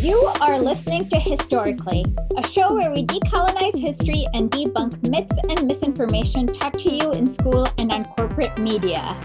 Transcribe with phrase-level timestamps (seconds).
[0.00, 2.04] You are listening to Historically,
[2.36, 7.26] a show where we decolonize history and debunk myths and misinformation taught to you in
[7.26, 9.16] school and on corporate media.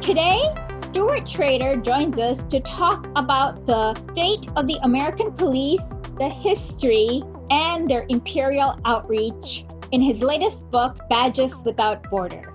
[0.00, 5.82] Today, Stuart Schrader joins us to talk about the state of the American police,
[6.16, 12.54] the history, and their imperial outreach in his latest book, Badges Without Border.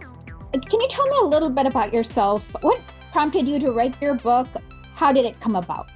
[0.53, 2.45] Can you tell me a little bit about yourself?
[2.61, 2.79] What
[3.11, 4.47] prompted you to write your book?
[4.93, 5.89] How did it come about?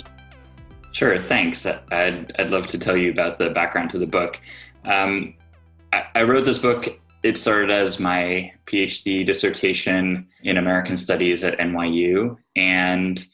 [0.92, 1.66] Sure, thanks.
[1.66, 4.42] I'd, I'd love to tell you about the background to the book.
[4.84, 5.36] Um,
[5.94, 11.58] I, I wrote this book, it started as my PhD dissertation in American Studies at
[11.60, 12.38] NYU.
[12.56, 13.26] And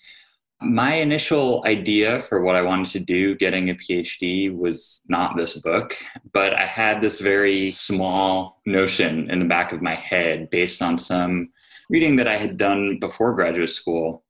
[0.62, 5.60] my initial idea for what I wanted to do getting a PhD was not this
[5.60, 5.96] book,
[6.32, 10.98] but I had this very small notion in the back of my head based on
[10.98, 11.50] some
[11.90, 14.24] reading that I had done before graduate school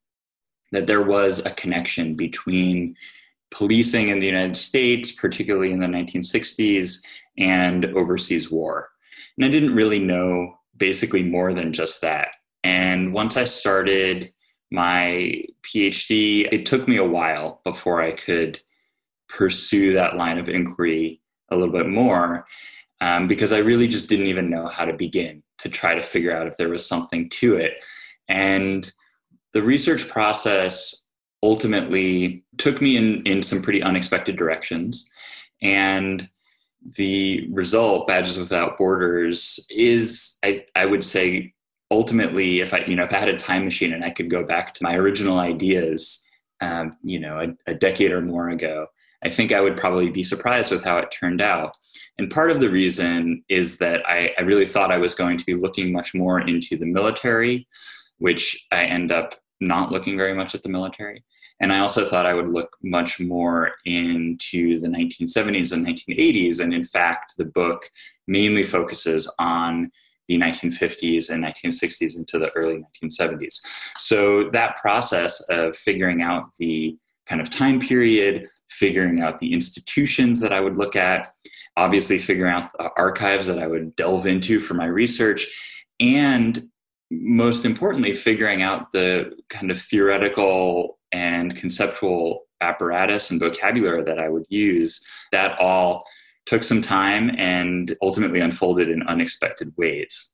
[0.72, 2.95] that there was a connection between
[3.52, 7.02] policing in the United States, particularly in the 1960s,
[7.38, 8.89] and overseas war.
[9.38, 12.35] And I didn't really know basically more than just that.
[12.63, 14.33] And once I started
[14.76, 18.59] my PhD, it took me a while before I could
[19.30, 22.45] pursue that line of inquiry a little bit more
[23.02, 26.36] um, because I really just didn't even know how to begin to try to figure
[26.36, 27.73] out if there was something to it.
[28.28, 28.92] And
[29.53, 31.06] the research process
[31.42, 35.09] ultimately took me in, in some pretty unexpected directions.
[35.62, 36.30] And
[36.98, 41.55] the result, Badges Without Borders, is, I, I would say,
[41.91, 44.44] ultimately, if I, you know, if I had a time machine and I could go
[44.44, 46.23] back to my original ideas,
[46.61, 48.88] um, you know, a, a decade or more ago,
[49.23, 51.75] I think I would probably be surprised with how it turned out.
[52.17, 55.45] And part of the reason is that I, I really thought I was going to
[55.45, 57.67] be looking much more into the military,
[58.19, 61.23] which I end up not looking very much at the military.
[61.59, 66.59] And I also thought I would look much more into the 1970s and 1980s.
[66.59, 67.90] And in fact, the book
[68.28, 69.90] mainly focuses on
[70.28, 73.59] the 1950s and 1960s into the early 1970s.
[73.97, 76.97] So that process of figuring out the
[77.28, 81.28] kind of time period, figuring out the institutions that I would look at,
[81.78, 85.47] obviously figuring out the archives that I would delve into for my research,
[86.00, 86.68] and
[87.12, 94.30] most importantly, figuring out the kind of theoretical and conceptual apparatus and vocabulary that I
[94.30, 96.06] would use, that all
[96.45, 100.31] took some time and ultimately unfolded in unexpected ways.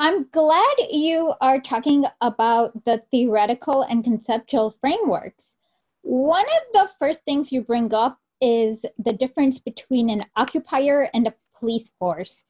[0.00, 5.56] I'm glad you are talking about the theoretical and conceptual frameworks.
[6.02, 11.26] One of the first things you bring up is the difference between an occupier and
[11.26, 12.44] a police force.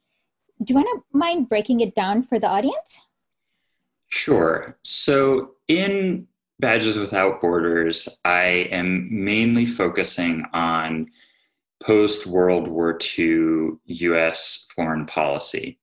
[0.62, 2.98] Do you want to mind breaking it down for the audience?
[4.08, 4.76] Sure.
[4.84, 6.26] So, in
[6.60, 11.08] Badges Without Borders, I am mainly focusing on
[11.80, 15.78] post World War II US foreign policy.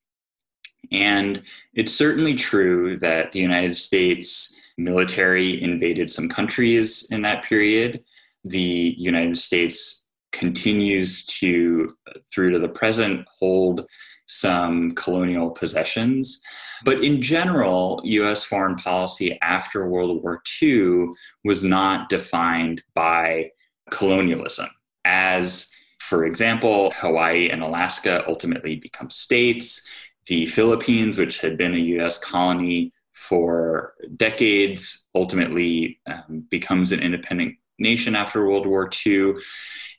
[0.92, 1.42] And
[1.74, 8.04] it's certainly true that the United States military invaded some countries in that period.
[8.44, 11.90] The United States continues to,
[12.32, 13.88] through to the present, hold
[14.28, 16.42] some colonial possessions.
[16.84, 21.08] But in general, US foreign policy after World War II
[21.44, 23.52] was not defined by
[23.92, 24.68] colonialism.
[25.06, 25.74] As,
[26.06, 29.90] for example, Hawaii and Alaska ultimately become states,
[30.28, 37.56] the Philippines, which had been a US colony for decades, ultimately um, becomes an independent
[37.80, 39.34] nation after World War II.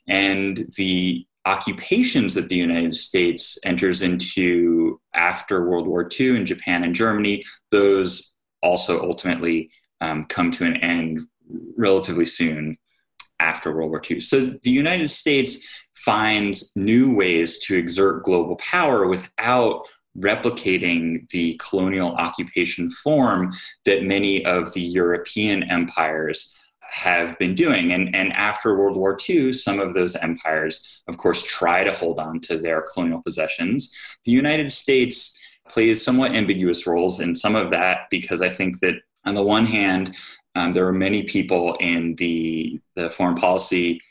[0.07, 6.85] And the occupations that the United States enters into after World War II in Japan
[6.85, 11.27] and Germany, those also ultimately um, come to an end
[11.75, 12.77] relatively soon
[13.39, 14.19] after World War II.
[14.19, 19.85] So the United States finds new ways to exert global power without
[20.17, 23.51] replicating the colonial occupation form
[23.85, 26.55] that many of the European empires
[26.89, 27.91] have been doing.
[27.93, 32.19] And, and after World War II, some of those empires, of course, try to hold
[32.19, 33.93] on to their colonial possessions.
[34.25, 35.37] The United States
[35.69, 38.95] plays somewhat ambiguous roles in some of that because I think that,
[39.25, 40.15] on the one hand,
[40.57, 44.01] um, there are many people in the, the foreign policy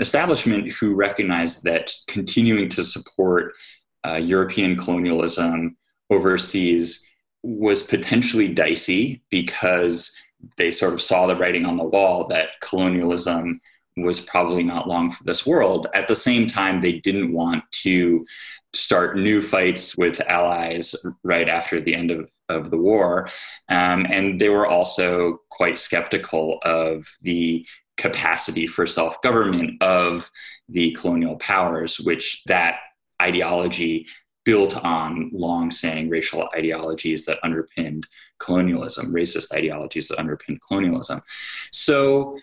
[0.00, 3.54] establishment who recognize that continuing to support
[4.04, 5.76] uh, European colonialism
[6.10, 7.08] overseas
[7.44, 10.20] was potentially dicey because
[10.56, 13.60] they sort of saw the writing on the wall that colonialism
[13.96, 15.86] was probably not long for this world.
[15.94, 18.26] At the same time, they didn't want to
[18.72, 23.28] start new fights with allies right after the end of, of the war.
[23.68, 27.66] Um, and they were also quite skeptical of the
[27.96, 30.30] capacity for self government of
[30.68, 32.76] the colonial powers, which that
[33.20, 34.06] ideology
[34.44, 38.06] built on long-standing racial ideologies that underpinned
[38.40, 41.22] colonialism, racist ideologies that underpinned colonialism.
[41.70, 42.36] So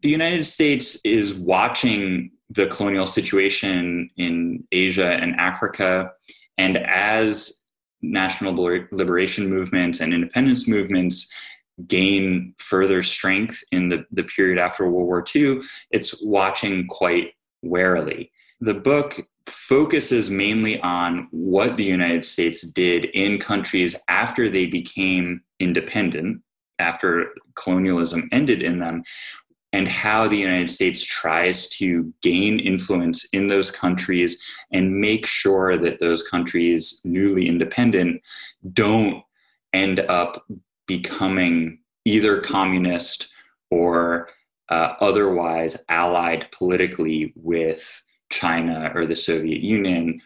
[0.00, 6.12] the United States is watching the colonial situation in Asia and Africa,
[6.56, 7.63] and as
[8.12, 8.54] national
[8.92, 11.32] liberation movements and independence movements
[11.88, 15.60] gain further strength in the, the period after World War II,
[15.90, 18.30] it's watching quite warily.
[18.60, 25.42] The book focuses mainly on what the United States did in countries after they became
[25.60, 26.40] independent,
[26.78, 29.02] after colonialism ended in them,
[29.74, 34.40] and how the United States tries to gain influence in those countries
[34.70, 38.22] and make sure that those countries, newly independent,
[38.72, 39.20] don't
[39.72, 40.46] end up
[40.86, 43.32] becoming either communist
[43.72, 44.28] or
[44.68, 48.00] uh, otherwise allied politically with
[48.30, 50.20] China or the Soviet Union,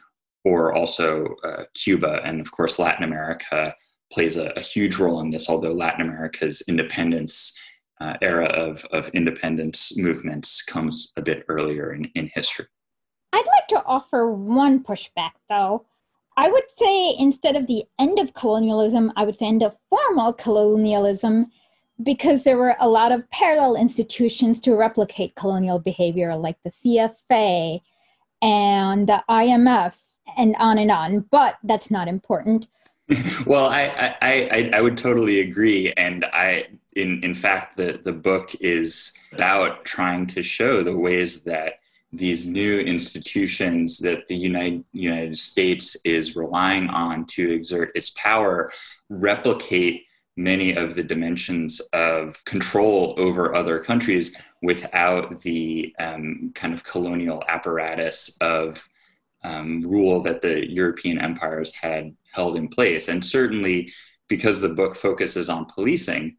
[0.44, 2.20] or also uh, Cuba.
[2.22, 3.74] And of course, Latin America
[4.12, 7.58] plays a, a, huge role in this, although Latin America's independence
[8.00, 12.66] uh, era of, of independence movements comes a bit earlier in, in history.
[13.32, 15.84] I'd like to offer one pushback, though.
[16.36, 20.32] I would say instead of the end of colonialism, I would say end of formal
[20.32, 21.50] colonialism
[22.02, 27.80] because there were a lot of parallel institutions to replicate colonial behavior, like the CFA
[28.40, 29.94] and the IMF,
[30.36, 31.20] and on and on.
[31.30, 32.68] But that's not important.
[33.46, 36.66] well, I, I, I, I would totally agree, and I
[36.98, 41.74] in in fact the the book is about trying to show the ways that
[42.12, 48.72] these new institutions that the United, United States is relying on to exert its power
[49.10, 50.04] replicate
[50.34, 57.42] many of the dimensions of control over other countries without the um, kind of colonial
[57.48, 58.88] apparatus of
[59.44, 63.08] um, rule that the European empires had held in place.
[63.08, 63.90] And certainly,
[64.28, 66.36] because the book focuses on policing,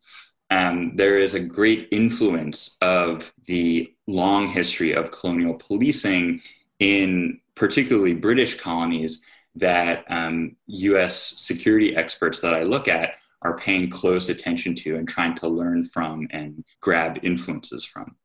[0.49, 6.41] um, there is a great influence of the long history of colonial policing
[6.79, 9.21] in particularly British colonies
[9.55, 15.07] that um, US security experts that I look at are paying close attention to and
[15.07, 18.15] trying to learn from and grab influences from.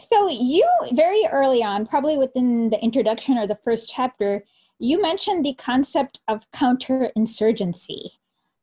[0.00, 4.44] So, you very early on, probably within the introduction or the first chapter,
[4.78, 8.10] you mentioned the concept of counterinsurgency.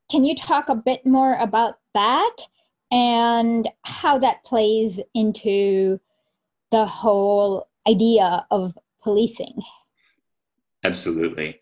[0.09, 2.35] Can you talk a bit more about that
[2.91, 5.99] and how that plays into
[6.71, 9.55] the whole idea of policing.
[10.83, 11.61] Absolutely.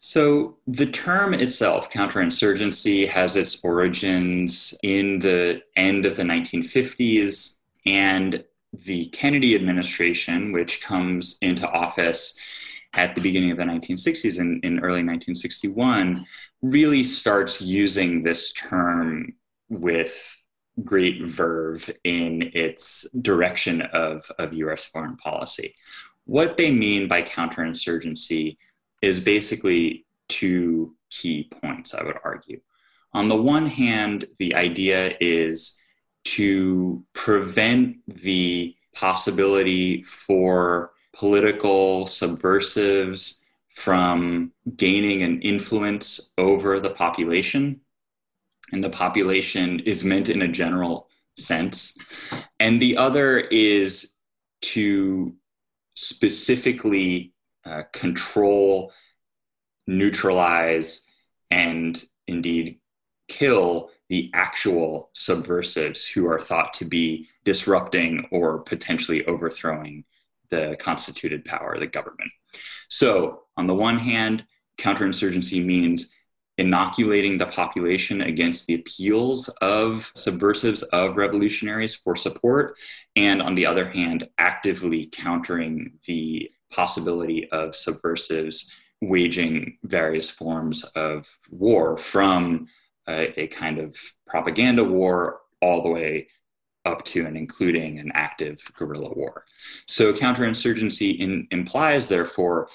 [0.00, 8.44] So, the term itself, counterinsurgency, has its origins in the end of the 1950s, and
[8.72, 12.38] the Kennedy administration, which comes into office
[12.92, 16.26] at the beginning of the 1960s in, in early 1961,
[16.62, 19.32] really starts using this term
[19.80, 20.42] with
[20.82, 25.74] great verve in its direction of, of US foreign policy.
[26.24, 28.56] What they mean by counterinsurgency
[29.02, 32.60] is basically two key points, I would argue.
[33.12, 35.78] On the one hand, the idea is
[36.24, 47.80] to prevent the possibility for political subversives from gaining an influence over the population
[48.72, 51.96] and the population is meant in a general sense.
[52.60, 54.16] And the other is
[54.62, 55.34] to
[55.94, 57.32] specifically
[57.64, 58.92] uh, control,
[59.86, 61.06] neutralize,
[61.50, 62.80] and indeed
[63.28, 70.04] kill the actual subversives who are thought to be disrupting or potentially overthrowing
[70.50, 72.30] the constituted power, the government.
[72.88, 74.46] So, on the one hand,
[74.78, 76.14] counterinsurgency means
[76.58, 82.76] inoculating the population against the appeals of subversives, of revolutionaries for support,
[83.16, 91.28] and on the other hand, actively countering the possibility of subversives waging various forms of
[91.50, 92.66] war from
[93.08, 93.96] a, a kind of
[94.26, 96.28] propaganda war all the way
[96.84, 99.44] up to and including an active guerrilla war.
[99.86, 102.68] So counterinsurgency in, implies, therefore,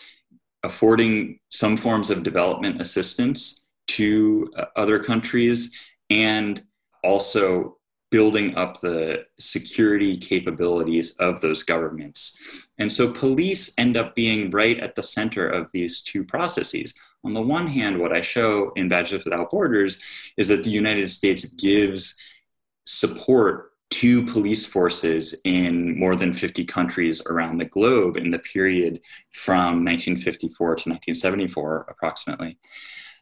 [0.63, 3.65] affording some forms of development assistance
[3.95, 5.77] to uh, other countries
[6.09, 6.63] and
[7.03, 7.77] also
[8.11, 12.37] building up the security capabilities of those governments.
[12.79, 16.95] And so police end up being right at the center of these two processes.
[17.23, 20.01] On the one hand, what I show in Badges Without Borders
[20.37, 22.19] is that the United States gives
[22.85, 29.01] support to police forces in more than 50 countries around the globe in the period
[29.31, 32.57] from 1954 to 1974, approximately.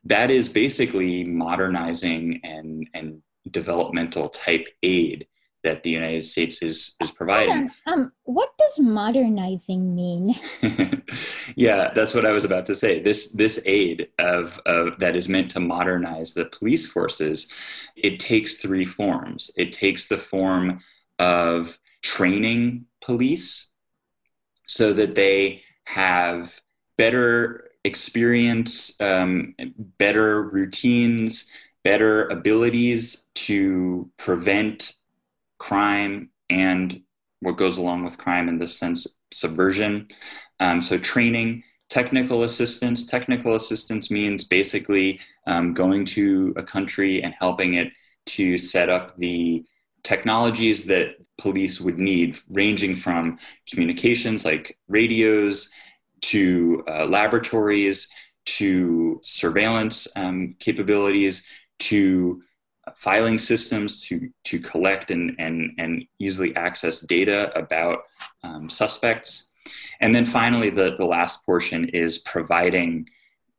[0.05, 5.27] That is basically modernizing and, and developmental type aid
[5.63, 7.69] that the United States is is providing.
[7.85, 10.35] Um, what does modernizing mean?
[11.55, 13.01] yeah, that's what I was about to say.
[13.01, 17.51] This this aid of, of that is meant to modernize the police forces.
[17.95, 19.51] It takes three forms.
[19.57, 20.79] It takes the form
[21.19, 23.73] of training police
[24.67, 26.61] so that they have
[26.97, 29.55] better experience, um,
[29.97, 31.51] better routines,
[31.83, 34.93] better abilities to prevent
[35.57, 37.01] crime and
[37.39, 40.07] what goes along with crime in this sense, subversion.
[40.59, 43.05] Um, so, training, technical assistance.
[43.05, 47.91] Technical assistance means basically um, going to a country and helping it
[48.27, 49.63] to set up the
[50.03, 53.37] technologies that police would need, ranging from
[53.69, 55.71] communications like radios
[56.21, 58.09] to uh, laboratories
[58.45, 61.45] to surveillance um, capabilities
[61.79, 62.41] to
[62.95, 68.03] filing systems to, to collect and, and, and easily access data about
[68.43, 69.51] um, suspects.
[69.99, 73.09] And then finally, the, the last portion is providing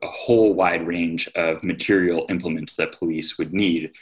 [0.02, 3.92] a whole wide range of material implements that police would need,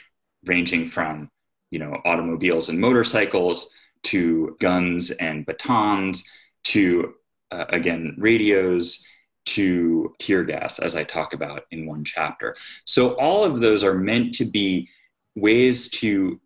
[0.45, 1.29] ranging from
[1.71, 3.69] you know automobiles and motorcycles
[4.03, 6.31] to guns and batons
[6.63, 7.13] to
[7.51, 9.05] uh, again radios
[9.47, 12.55] to tear gas, as I talk about in one chapter.
[12.85, 14.89] So, all of those are meant to be
[15.35, 16.39] ways to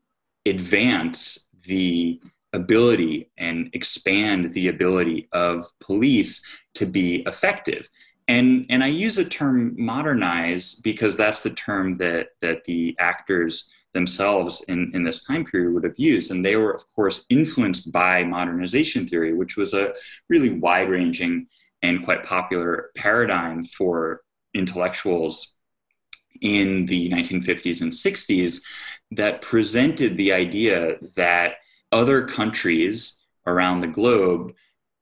[0.46, 2.20] advance the
[2.53, 7.89] ability and expand the ability of police to be effective.
[8.27, 13.74] And, and I use the term modernize because that's the term that, that the actors
[13.93, 16.31] themselves in, in this time period would have used.
[16.31, 19.93] And they were, of course, influenced by modernization theory, which was a
[20.29, 21.48] really wide ranging
[21.81, 24.21] and quite popular paradigm for
[24.53, 25.55] intellectuals
[26.41, 28.63] in the 1950s and 60s
[29.12, 31.55] that presented the idea that
[31.91, 34.53] other countries around the globe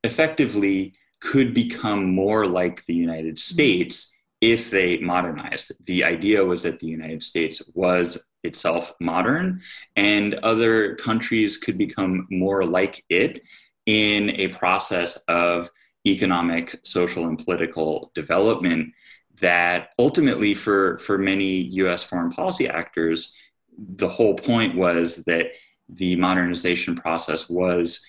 [0.04, 5.72] effectively could become more like the United States if they modernized.
[5.86, 9.60] The idea was that the United States was itself modern
[9.96, 13.42] and other countries could become more like it
[13.84, 15.70] in a process of
[16.06, 18.94] economic, social, and political development
[19.40, 23.36] that ultimately, for, for many US foreign policy actors,
[23.78, 25.46] the whole point was that
[25.88, 28.06] the modernization process was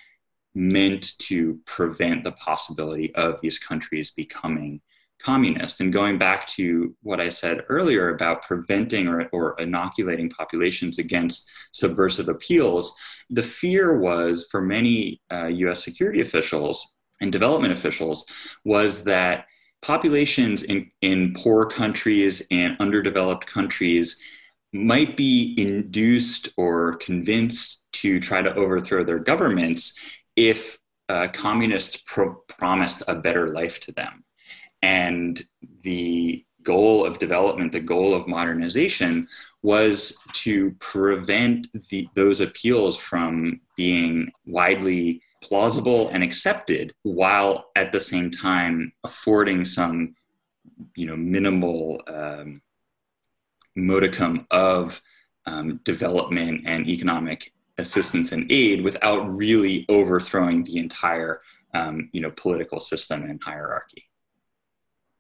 [0.54, 4.82] meant to prevent the possibility of these countries becoming
[5.24, 5.82] communist.
[5.82, 11.52] And going back to what I said earlier about preventing or, or, inoculating populations against
[11.74, 12.96] subversive appeals,
[13.30, 18.26] the fear was for many uh, US security officials and development officials
[18.66, 19.46] was that
[19.82, 24.22] populations in, in poor countries and underdeveloped countries
[24.74, 30.00] might be induced or convinced to try to overthrow their governments
[30.36, 34.24] if uh, communists pro- promised a better life to them.
[34.82, 35.42] And
[35.82, 39.28] the goal of development, the goal of modernization,
[39.64, 48.00] was to prevent the, those appeals from being widely plausible and accepted while at the
[48.00, 50.16] same time affording some
[50.96, 52.62] you know minimal um,
[53.76, 55.02] modicum of
[55.48, 61.42] um, development and economic assistance and aid without really overthrowing the entire
[61.74, 64.11] um, you know political system and hierarchy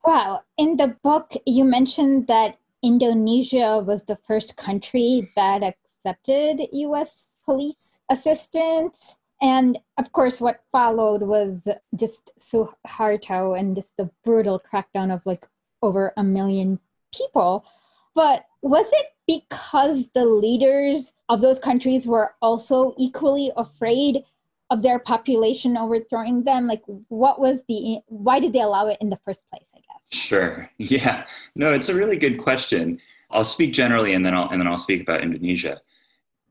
[0.04, 7.40] wow in the book you mentioned that indonesia was the first country that accepted us
[7.46, 15.12] police assistance and of course, what followed was just Suharto and just the brutal crackdown
[15.12, 15.48] of like
[15.82, 16.80] over a million
[17.14, 17.66] people.
[18.14, 24.24] But was it because the leaders of those countries were also equally afraid
[24.70, 26.68] of their population overthrowing them?
[26.68, 29.71] Like, what was the, why did they allow it in the first place?
[30.12, 30.70] Sure.
[30.78, 31.26] Yeah.
[31.56, 33.00] No, it's a really good question.
[33.30, 35.80] I'll speak generally and then I'll, and then I'll speak about Indonesia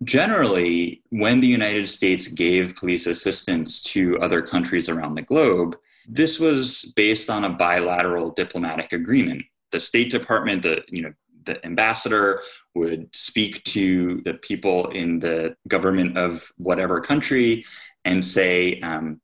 [0.05, 5.77] generally, when the United States gave police assistance to other countries around the globe,
[6.09, 9.43] this was based on a bilateral diplomatic agreement.
[9.71, 11.13] The State Department, the you know
[11.45, 12.43] the ambassador
[12.75, 17.65] would speak to the people in the government of whatever country
[18.05, 19.21] and say, um,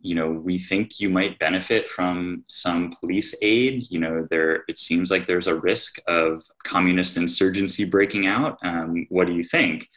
[0.00, 3.86] you know, we think you might benefit from some police aid.
[3.90, 8.58] You know, there it seems like there's a risk of communist insurgency breaking out.
[8.62, 9.88] Um, what do you think?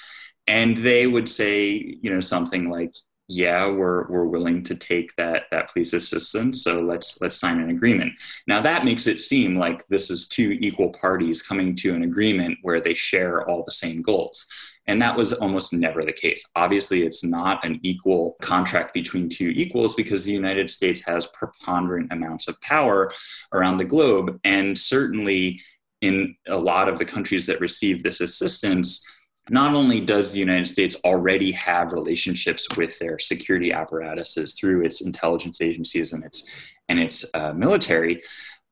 [0.47, 2.93] And they would say, you know, something like,
[3.29, 6.63] yeah, we're we're willing to take that that police assistance.
[6.63, 8.11] So let's let's sign an agreement.
[8.47, 12.57] Now that makes it seem like this is two equal parties coming to an agreement
[12.61, 14.45] where they share all the same goals.
[14.85, 16.45] And that was almost never the case.
[16.55, 22.11] Obviously, it's not an equal contract between two equals because the United States has preponderant
[22.11, 23.11] amounts of power
[23.53, 24.39] around the globe.
[24.43, 25.61] And certainly
[26.01, 29.07] in a lot of the countries that receive this assistance,
[29.49, 35.05] not only does the United States already have relationships with their security apparatuses through its
[35.05, 38.21] intelligence agencies and its and its uh, military,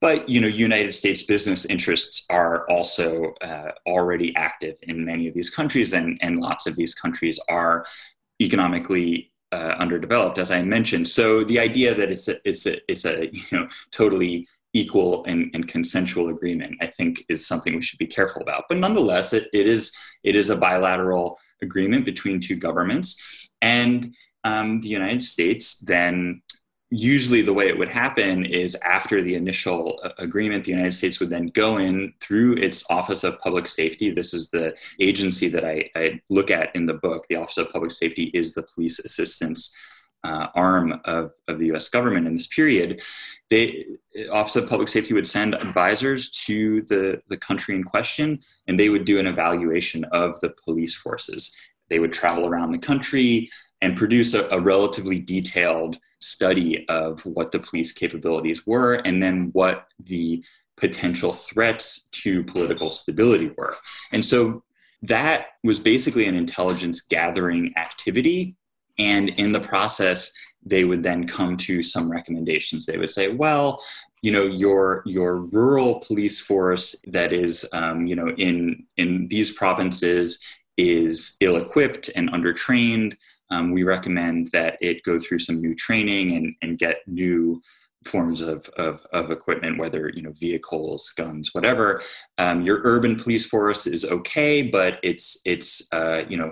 [0.01, 5.35] but you know, United States business interests are also uh, already active in many of
[5.35, 7.85] these countries, and and lots of these countries are
[8.41, 11.07] economically uh, underdeveloped, as I mentioned.
[11.07, 15.51] So the idea that it's a, it's a, it's a you know totally equal and,
[15.53, 18.63] and, consensual agreement, I think, is something we should be careful about.
[18.69, 19.93] But nonetheless, it, it is
[20.23, 26.41] it is a bilateral agreement between two governments, and um, the United States then.
[26.93, 31.19] Usually, the way it would happen is after the initial uh, agreement, the United States
[31.19, 34.11] would then go in through its Office of Public Safety.
[34.11, 37.25] This is the agency that I, I look at in the book.
[37.29, 39.73] The Office of Public Safety is the police assistance
[40.23, 43.01] uh, arm of, of the US government in this period,
[43.49, 43.85] the
[44.31, 48.89] Office of Public Safety would send advisors to the, the country in question, and they
[48.89, 51.55] would do an evaluation of the police forces.
[51.89, 53.49] They would travel around the country
[53.81, 59.49] and produce a, a relatively detailed study of what the police capabilities were and then
[59.53, 60.43] what the
[60.77, 63.75] potential threats to political stability were.
[64.11, 64.63] And so
[65.03, 68.55] that was basically an intelligence gathering activity
[69.01, 70.31] and in the process,
[70.63, 72.85] they would then come to some recommendations.
[72.85, 73.83] They would say, well,
[74.21, 79.51] you know, your your rural police force that is, um, you know, in in these
[79.51, 80.39] provinces
[80.77, 83.15] is ill-equipped and undertrained.
[83.51, 87.61] Um, we recommend that it go through some new training and, and get new
[88.05, 92.01] forms of, of, of, equipment, whether you know vehicles, guns, whatever.
[92.39, 96.51] Um, your urban police force is okay, but it's it's uh, you know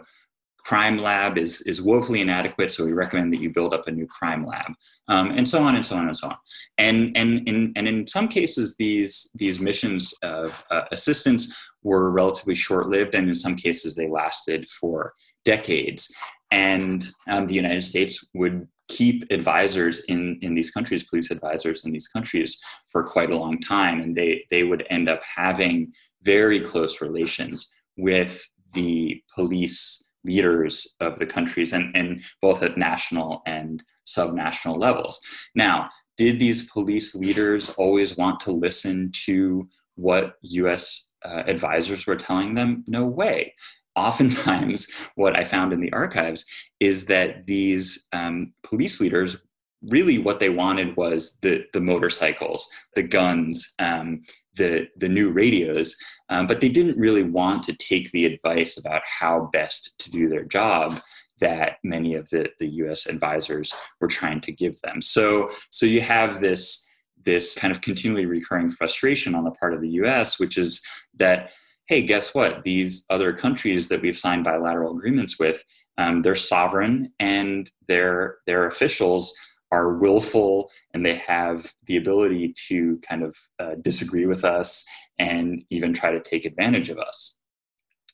[0.70, 4.06] crime lab is, is woefully inadequate, so we recommend that you build up a new
[4.06, 4.72] crime lab,
[5.08, 6.38] um, and so on and so on and so on.
[6.78, 12.54] And, and, in, and in some cases, these, these missions of uh, assistance were relatively
[12.54, 15.14] short lived, and in some cases, they lasted for
[15.46, 16.14] decades.
[16.52, 21.92] And um, the United States would keep advisors in, in these countries, police advisors in
[21.92, 26.60] these countries, for quite a long time, and they, they would end up having very
[26.60, 33.84] close relations with the police leaders of the countries and, and both at national and
[34.08, 35.20] subnational levels.
[35.56, 42.16] Now, did these police leaders always want to listen to what US uh, advisors were
[42.16, 42.84] telling them?
[42.88, 43.54] No way.
[43.96, 46.46] Oftentimes, what I found in the archives
[46.80, 49.42] is that these um, police leaders
[49.88, 54.22] really what they wanted was the the motorcycles, the guns, um,
[54.56, 55.96] the the new radios,
[56.30, 60.28] um, but they didn't really want to take the advice about how best to do
[60.28, 61.00] their job
[61.40, 63.08] that many of the the U.S.
[63.08, 65.02] advisors were trying to give them.
[65.02, 66.86] So so you have this
[67.26, 70.82] this kind of continually recurring frustration on the part of the U.S., which is
[71.18, 71.52] that
[71.90, 72.62] hey, guess what?
[72.62, 75.64] These other countries that we've signed bilateral agreements with,
[75.98, 79.34] um, they're sovereign and their their officials
[79.72, 85.64] are willful and they have the ability to kind of uh, disagree with us and
[85.70, 87.36] even try to take advantage of us.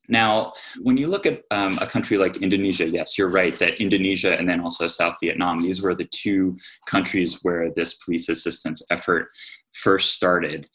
[0.08, 4.38] Now, when you look at um, a country like Indonesia, yes, you're right that Indonesia
[4.38, 6.58] and then also South Vietnam, these were the two
[6.88, 9.28] countries where this police assistance effort
[9.74, 10.68] first started.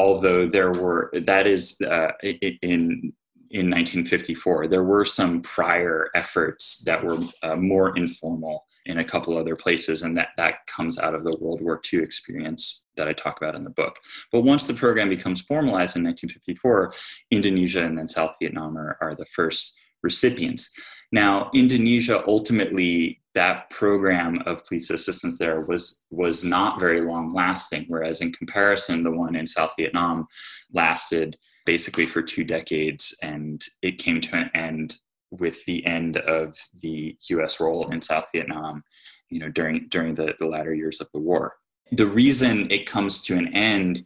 [0.00, 3.12] Although there were, that is uh, in
[3.50, 9.36] in 1954, there were some prior efforts that were uh, more informal in a couple
[9.36, 13.12] other places, and that that comes out of the World War II experience that I
[13.12, 13.96] talk about in the book.
[14.32, 16.94] But once the program becomes formalized in 1954,
[17.30, 20.72] Indonesia and then South Vietnam are, are the first recipients.
[21.12, 27.86] Now, Indonesia ultimately that program of police assistance there was was not very long lasting,
[27.88, 30.26] whereas in comparison, the one in South Vietnam
[30.72, 34.96] lasted basically for two decades, and it came to an end
[35.30, 37.60] with the end of the U.S.
[37.60, 38.82] role in South Vietnam,
[39.28, 41.54] you know, during during the, the latter years of the war.
[41.92, 44.04] The reason it comes to an end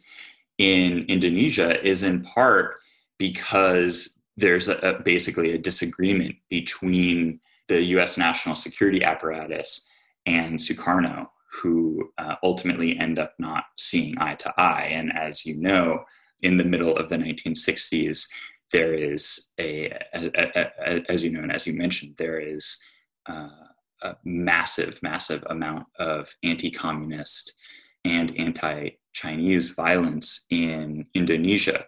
[0.59, 2.77] in Indonesia is in part
[3.19, 9.87] because there's a, a, basically a disagreement between the US national security apparatus
[10.27, 11.29] and Sukarno,
[11.63, 14.89] who uh, ultimately end up not seeing eye to eye.
[14.91, 16.05] And as you know,
[16.43, 18.29] in the middle of the 1960s,
[18.73, 22.83] there is a, a, a as you know, and as you mentioned, there is
[23.29, 23.49] uh,
[24.03, 27.55] a massive, massive amount of anti communist
[28.05, 31.87] and anti Chinese violence in Indonesia.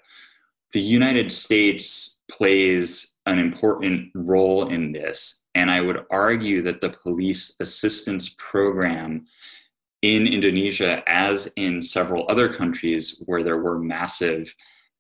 [0.73, 6.91] The United States plays an important role in this, and I would argue that the
[6.91, 9.27] police assistance program
[10.03, 14.55] in Indonesia, as in several other countries where there were massive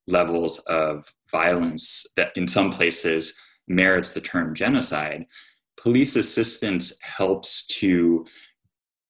[0.09, 5.27] levels of violence that in some places merits the term genocide,
[5.77, 8.25] police assistance helps to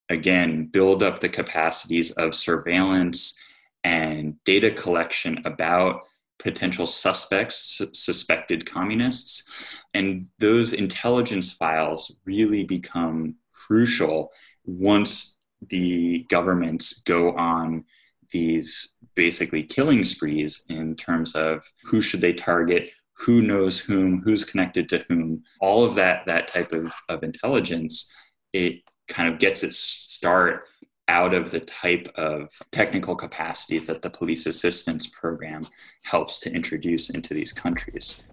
[0.09, 3.39] again build up the capacities of surveillance
[3.85, 6.03] and data collection about
[6.47, 14.31] potential suspects suspected communists and those intelligence files really become crucial
[14.65, 17.85] once the governments go on
[18.31, 24.45] these basically killing sprees in terms of who should they target who knows whom who's
[24.45, 25.43] connected to whom.
[25.61, 28.13] All of that that type of, of intelligence
[28.53, 30.65] it kind of gets its start
[31.09, 35.63] out of the type of technical capacities that the police assistance program
[36.05, 38.25] helps to introduce into these countries.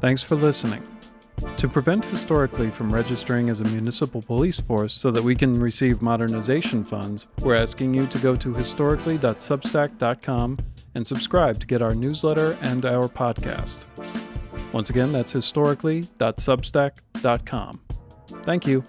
[0.00, 0.82] Thanks for listening.
[1.56, 6.02] To prevent Historically from registering as a municipal police force so that we can receive
[6.02, 10.58] modernization funds, we're asking you to go to historically.substack.com
[10.94, 13.78] and subscribe to get our newsletter and our podcast.
[14.72, 17.80] Once again, that's historically.substack.com.
[18.42, 18.84] Thank you.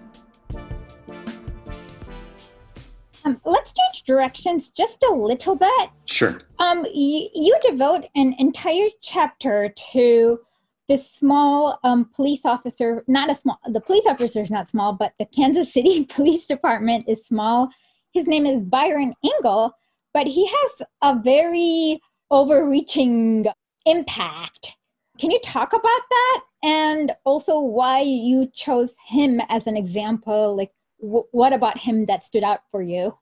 [3.24, 5.90] Um, let's change directions just a little bit.
[6.06, 6.40] Sure.
[6.58, 10.40] Um, y- you devote an entire chapter to
[10.88, 15.12] this small um, police officer, not a small, the police officer is not small, but
[15.18, 17.70] the Kansas City Police Department is small.
[18.12, 19.72] His name is Byron Engle,
[20.12, 23.46] but he has a very overreaching
[23.86, 24.72] impact.
[25.18, 26.40] Can you talk about that?
[26.62, 30.56] And also why you chose him as an example?
[30.56, 33.18] Like, what about him that stood out for you?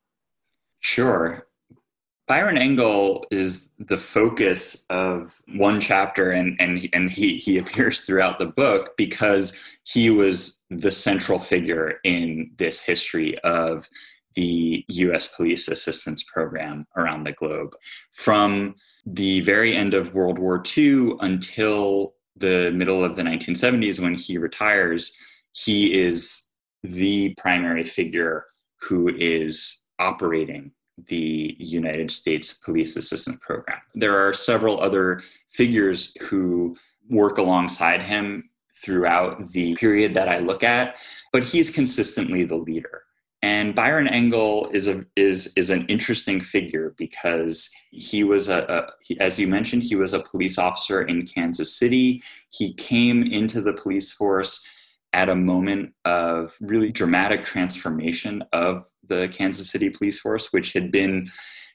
[0.80, 1.46] Sure.
[2.28, 8.38] Byron Engle is the focus of one chapter, and, and, and he, he appears throughout
[8.38, 13.88] the book because he was the central figure in this history of
[14.34, 17.74] the US Police Assistance Program around the globe.
[18.12, 24.14] From the very end of World War II until the middle of the 1970s, when
[24.14, 25.16] he retires,
[25.52, 26.49] he is
[26.82, 28.46] the primary figure
[28.80, 30.72] who is operating
[31.08, 33.78] the United States Police Assistance Program.
[33.94, 36.74] There are several other figures who
[37.08, 40.98] work alongside him throughout the period that I look at,
[41.32, 43.02] but he's consistently the leader.
[43.42, 48.92] And Byron Engle is a is is an interesting figure because he was a, a
[49.02, 52.22] he, as you mentioned he was a police officer in Kansas City.
[52.50, 54.68] He came into the police force
[55.12, 60.92] at a moment of really dramatic transformation of the Kansas City police force, which had
[60.92, 61.28] been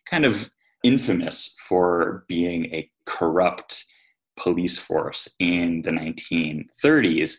[0.05, 0.49] kind of
[0.83, 3.85] infamous for being a corrupt
[4.37, 7.37] police force in the 1930s.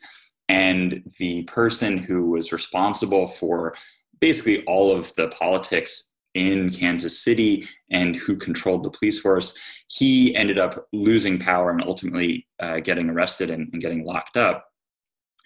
[0.48, 3.74] And the person who was responsible for
[4.20, 10.37] basically all of the politics in Kansas City and who controlled the police force, he
[10.37, 14.66] ended up losing power and ultimately uh, getting arrested and, and getting locked up.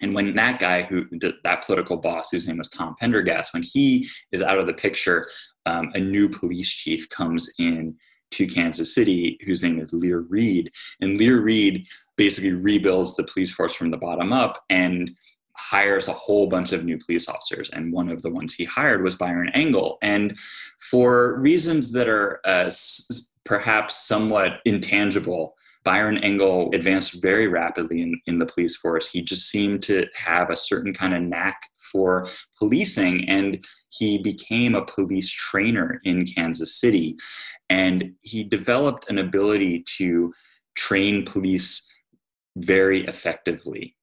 [0.01, 1.05] And when that guy who
[1.43, 5.27] that political boss, whose name was Tom Pendergast, when he is out of the picture,
[5.65, 7.97] um, a new police chief comes in
[8.31, 11.87] to Kansas City, whose name is Lear Reed, and Lear Reed
[12.17, 15.11] basically rebuilds the police force from the bottom up and
[15.57, 17.69] hires a whole bunch of new police officers.
[17.71, 19.97] And one of the ones he hired was Byron Engle.
[20.01, 20.37] And
[20.79, 22.69] for reasons that are uh,
[23.43, 29.09] perhaps somewhat intangible, Byron Engle advanced very rapidly in, in the police force.
[29.09, 34.75] He just seemed to have a certain kind of knack for policing, and he became
[34.75, 37.17] a police trainer in Kansas City.
[37.69, 40.31] And he developed an ability to
[40.75, 41.87] train police
[42.55, 43.95] very effectively.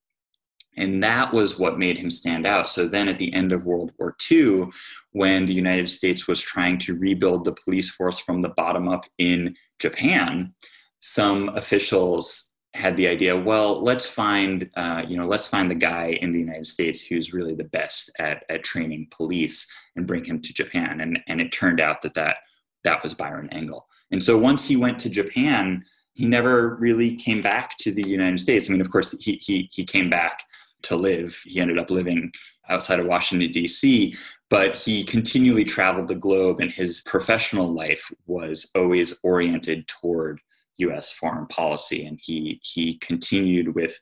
[0.77, 2.69] And that was what made him stand out.
[2.69, 4.69] So then at the end of World War II,
[5.11, 9.05] when the United States was trying to rebuild the police force from the bottom up
[9.19, 10.55] in Japan,
[11.01, 16.19] some officials had the idea well let's find uh, you know let's find the guy
[16.21, 20.41] in the united states who's really the best at, at training police and bring him
[20.41, 22.37] to japan and, and it turned out that that
[22.85, 25.83] that was byron engle and so once he went to japan
[26.19, 28.69] he never really came back to the United States.
[28.69, 30.43] I mean, of course, he, he, he came back
[30.83, 31.41] to live.
[31.45, 32.33] He ended up living
[32.69, 34.15] outside of Washington, D.C.,
[34.51, 40.41] but he continually traveled the globe, and his professional life was always oriented toward
[40.79, 41.13] U.S.
[41.13, 42.07] foreign policy.
[42.07, 43.99] And he, he continued with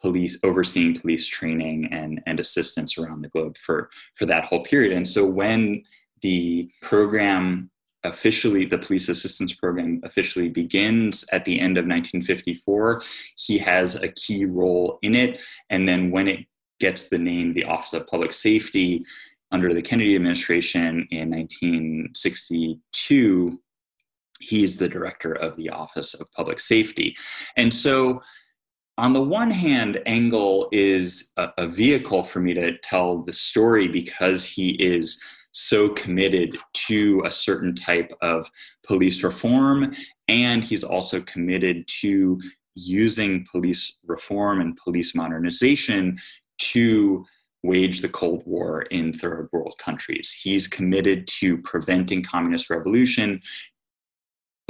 [0.00, 4.92] police overseeing police training and, and assistance around the globe for, for that whole period.
[4.92, 5.82] And so when
[6.22, 7.70] the program
[8.04, 13.02] officially the police assistance program officially begins at the end of 1954
[13.36, 16.40] he has a key role in it and then when it
[16.80, 19.04] gets the name the office of public safety
[19.52, 23.61] under the kennedy administration in 1962
[24.42, 27.14] he's the director of the office of public safety
[27.56, 28.20] and so
[28.98, 33.88] on the one hand, Engle is a, a, vehicle for me to tell the story
[33.88, 38.50] because he is so committed to a certain type of
[38.86, 39.92] police reform.
[40.28, 42.40] And he's also committed to
[42.74, 46.18] using police reform and police modernization
[46.58, 47.24] to
[47.62, 50.32] wage the Cold War in third world countries.
[50.32, 53.40] He's committed to preventing communist revolution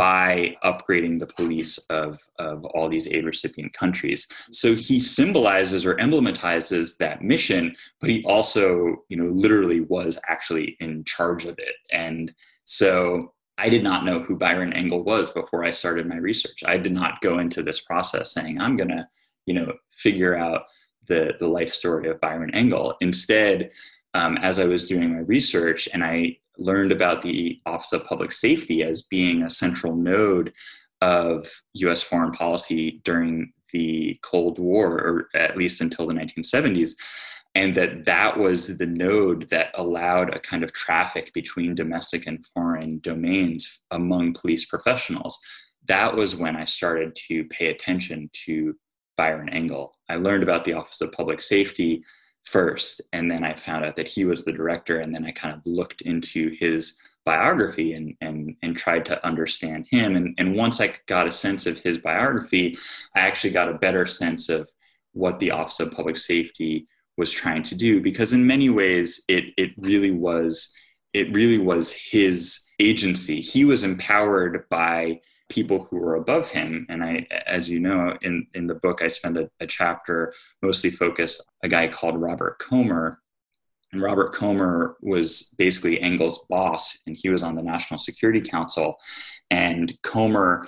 [0.03, 4.27] by upgrading the police of, of all these aid recipient countries.
[4.51, 10.77] So he symbolizes or emblematizes that mission, but he also, you know, literally was actually
[10.81, 11.77] in charge of it.
[11.93, 12.35] And
[12.65, 16.65] so I did not know who Byron Engle was before I started my research.
[16.67, 19.07] I did not go into this process saying, I'm going to,
[19.47, 20.63] you know, figure out
[21.07, 22.97] the, the life story of Byron Engle.
[23.03, 23.71] Instead,
[24.15, 28.33] um, as I was doing my research and I learned about the Office of Public
[28.33, 30.53] Safety as being a central node
[31.01, 36.95] of US foreign policy during the Cold War, or at least until the 1970s,
[37.55, 42.47] and that that was the node that allowed a kind of traffic between domestic and
[42.47, 45.39] foreign domains among police professionals.
[45.87, 48.75] That was when I started to pay attention to
[49.17, 49.95] Byron Engle.
[50.09, 52.03] I learned about the Office of Public Safety
[52.45, 55.55] first and then i found out that he was the director and then i kind
[55.55, 60.17] of looked into his biography and and and tried to understand him.
[60.17, 62.77] And and once i got a sense of his biography
[63.15, 64.69] i actually got a better sense of
[65.13, 69.45] what the office of public safety was trying to do because in many ways it
[69.57, 70.75] it really was
[71.13, 73.41] it really was his agency.
[73.41, 75.21] He was empowered by
[75.53, 76.87] people who were above him.
[76.89, 80.91] And I, as you know, in, in the book, I spend a, a chapter mostly
[80.91, 83.13] focused a guy called Robert Komer.
[83.93, 88.97] And Robert Komer was basically Engle's boss, and he was on the National Security Council.
[89.51, 90.67] And Komer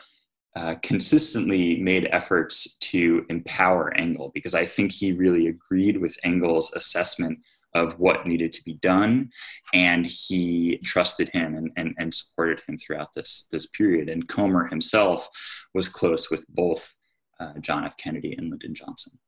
[0.55, 6.73] uh, consistently made efforts to empower Engle because I think he really agreed with Engle's
[6.75, 7.39] assessment
[7.75, 9.31] of what needed to be done
[9.73, 14.09] and he trusted him and, and, and supported him throughout this, this period.
[14.09, 15.29] And komer himself
[15.75, 16.95] was close with both
[17.41, 17.97] uh, john f.
[17.97, 19.19] Kennedy and lyndon johnson.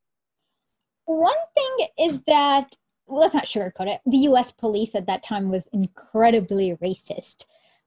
[1.07, 4.01] One thing is that well, let's not sugarcoat it.
[4.05, 7.45] The us police at that time was incredibly racist.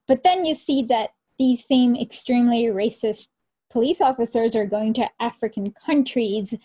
[0.08, 3.28] But then you see that these same extremely racist
[3.70, 6.56] police officers are going to african countries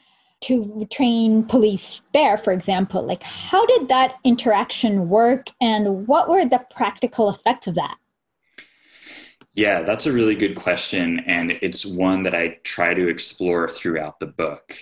[0.47, 3.05] to train police there, for example?
[3.05, 7.97] Like, how did that interaction work and what were the practical effects of that?
[9.55, 11.21] Yeah, that's a really good question.
[11.27, 14.77] And it's one that I try to explore throughout the book.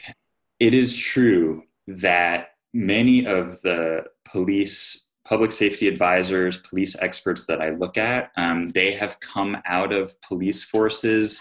[0.59, 7.71] It is true that many of the police public safety advisors police experts that i
[7.71, 11.41] look at um, they have come out of police forces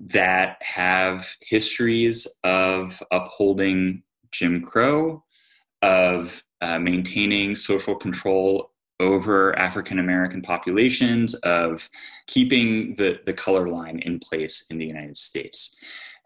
[0.00, 5.22] that have histories of upholding Jim Crow,
[5.82, 11.88] of uh, maintaining social control over African American populations, of
[12.26, 15.76] keeping the, the color line in place in the United States.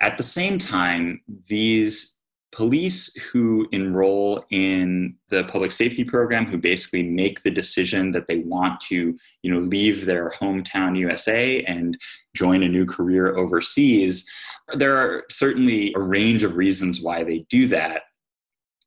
[0.01, 2.21] At the same time, these
[2.55, 8.39] police who enroll in the public safety program who basically make the decision that they
[8.39, 11.99] want to you know leave their hometown usa and
[12.35, 14.31] join a new career overseas
[14.73, 18.03] there are certainly a range of reasons why they do that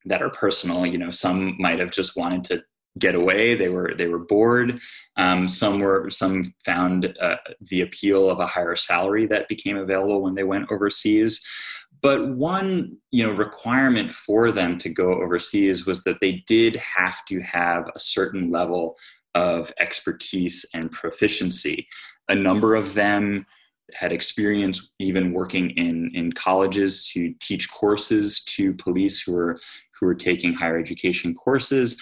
[0.08, 0.86] that are personal.
[0.86, 2.64] You know some might have just wanted to
[2.98, 3.56] get away.
[3.56, 4.80] They were they were bored.
[5.18, 10.22] Um, some were some found uh, the appeal of a higher salary that became available
[10.22, 11.46] when they went overseas
[12.08, 17.26] but one you know requirement for them to go overseas was that they did have
[17.26, 18.96] to have a certain level
[19.36, 21.86] of expertise and proficiency.
[22.30, 23.46] A number of them
[23.94, 29.60] had experience even working in in colleges to teach courses to police who were
[30.00, 32.02] who were taking higher education courses.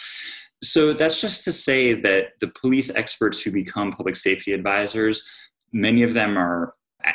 [0.63, 6.03] So that's just to say that the police experts who become public safety advisors many
[6.03, 6.73] of them are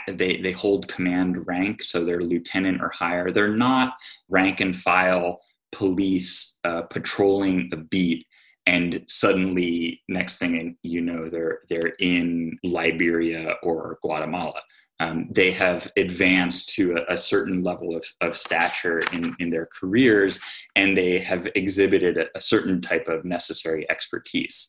[0.09, 3.31] they, they hold command rank, so they're lieutenant or higher.
[3.31, 3.95] They're not
[4.29, 5.41] rank and file
[5.73, 8.27] police uh, patrolling a beat
[8.67, 14.61] and suddenly next thing you know they're they're in Liberia or Guatemala.
[15.01, 19.67] Um, they have advanced to a, a, certain level of, of stature in, in their
[19.67, 20.39] careers
[20.77, 24.69] and they have exhibited a, a certain type of necessary expertise.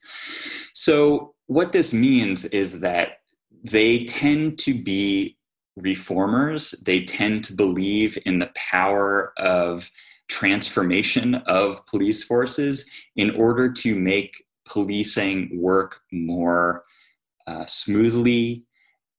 [0.73, 3.17] So, what this means is that
[3.63, 5.37] they tend to be
[5.75, 9.89] reformers, they tend to believe in the power of
[10.27, 16.85] transformation of police forces in order to make policing work more
[17.47, 18.65] uh, smoothly.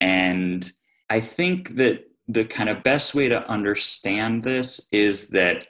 [0.00, 0.70] And
[1.10, 5.66] I think that the kind of best way to understand this is that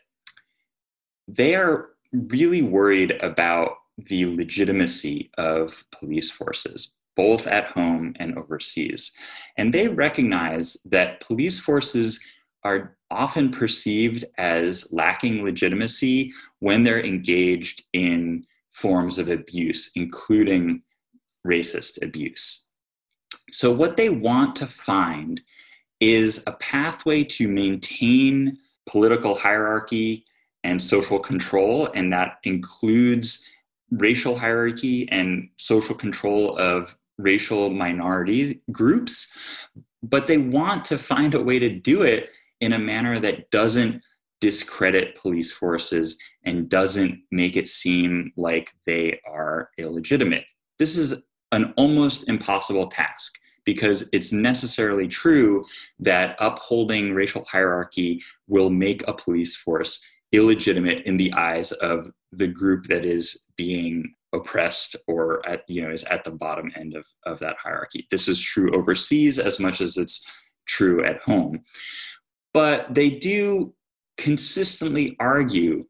[1.26, 9.12] they are really worried about the legitimacy of police forces, both at home and overseas.
[9.56, 12.26] And they recognize that police forces
[12.64, 20.82] are often perceived as lacking legitimacy when they're engaged in forms of abuse, including
[21.46, 22.68] racist abuse.
[23.50, 25.42] So, what they want to find
[26.00, 30.24] is a pathway to maintain political hierarchy
[30.64, 33.48] and social control, and that includes
[33.90, 39.36] racial hierarchy and social control of racial minority groups.
[40.02, 44.02] But they want to find a way to do it in a manner that doesn't
[44.40, 50.44] discredit police forces and doesn't make it seem like they are illegitimate.
[50.78, 51.22] This is
[51.52, 55.64] an almost impossible task because it's necessarily true
[56.00, 62.48] that upholding racial hierarchy will make a police force illegitimate in the eyes of the
[62.48, 67.06] group that is being oppressed or at you know is at the bottom end of,
[67.26, 68.06] of that hierarchy.
[68.10, 70.26] This is true overseas as much as it's
[70.66, 71.64] true at home.
[72.54, 73.74] But they do
[74.16, 75.86] consistently argue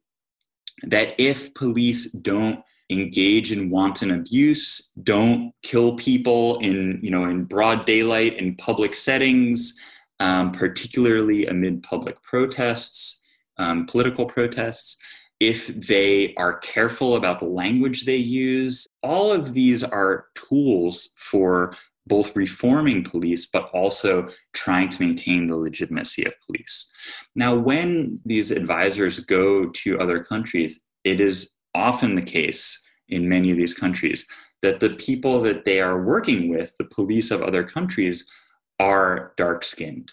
[0.85, 7.45] that if police don't engage in wanton abuse, don't kill people in, you know, in
[7.45, 9.81] broad daylight in public settings,
[10.21, 13.27] um, particularly amid public protests,
[13.59, 14.99] um, political protests,
[15.43, 21.75] if they are careful about the language they use, all of these are tools for
[22.07, 26.93] both reforming police but also trying to maintain the legitimacy of police.
[27.35, 33.51] Now, when these advisors go to other countries, it is often the case in many
[33.51, 34.29] of these countries
[34.63, 38.31] that the people that they are working with, the police of other countries,
[38.79, 40.13] are dark skinned.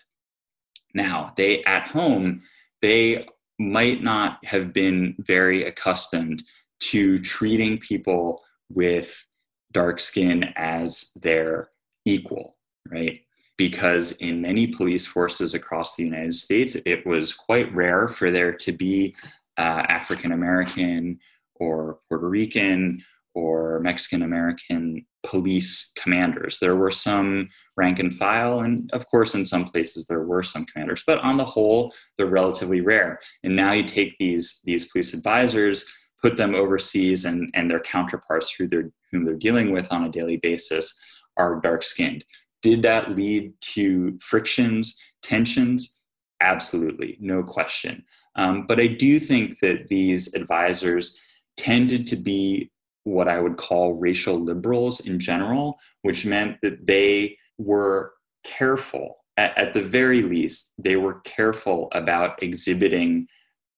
[0.96, 2.42] Now, they at home,
[2.82, 3.28] they
[3.60, 6.44] might not have been very accustomed
[6.80, 9.26] to treating people with
[9.74, 11.70] dark skin as their
[12.06, 12.56] equal,
[12.90, 13.20] right?
[13.58, 18.54] Because in many police forces across the United States, it was quite rare for there
[18.54, 19.14] to be
[19.58, 21.20] uh, African American
[21.56, 23.00] or Puerto Rican
[23.34, 26.60] or Mexican American police commanders.
[26.60, 30.66] There were some rank and file, and of course, in some places there were some
[30.66, 33.20] commanders, but on the whole, they're relatively rare.
[33.44, 38.54] And now you take these, these police advisors, put them overseas, and, and their counterparts
[38.54, 40.98] who they're, whom they're dealing with on a daily basis
[41.38, 42.24] are dark skinned.
[42.62, 46.02] Did that lead to frictions, tensions?
[46.42, 48.04] Absolutely, no question.
[48.36, 51.20] Um, but I do think that these advisors
[51.58, 52.72] tended to be
[53.04, 59.58] what I would call racial liberals in general, which meant that they were careful, at,
[59.58, 63.28] at the very least, they were careful about exhibiting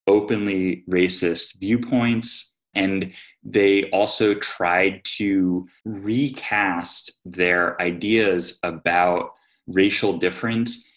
[0.08, 9.32] openly racist viewpoints and they also tried to recast their ideas about
[9.68, 10.91] racial difference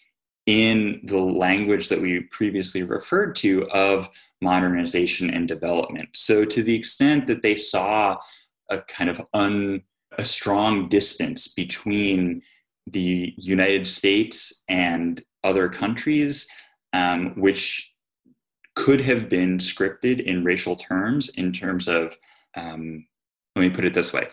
[0.45, 4.09] in the language that we previously referred to of
[4.41, 6.09] modernization and development.
[6.13, 8.17] So, to the extent that they saw
[8.69, 9.81] a kind of un,
[10.17, 12.41] a strong distance between
[12.87, 16.47] the United States and other countries,
[16.93, 17.93] um, which
[18.75, 22.15] could have been scripted in racial terms, in terms of,
[22.55, 23.05] um,
[23.55, 24.27] let me put it this way.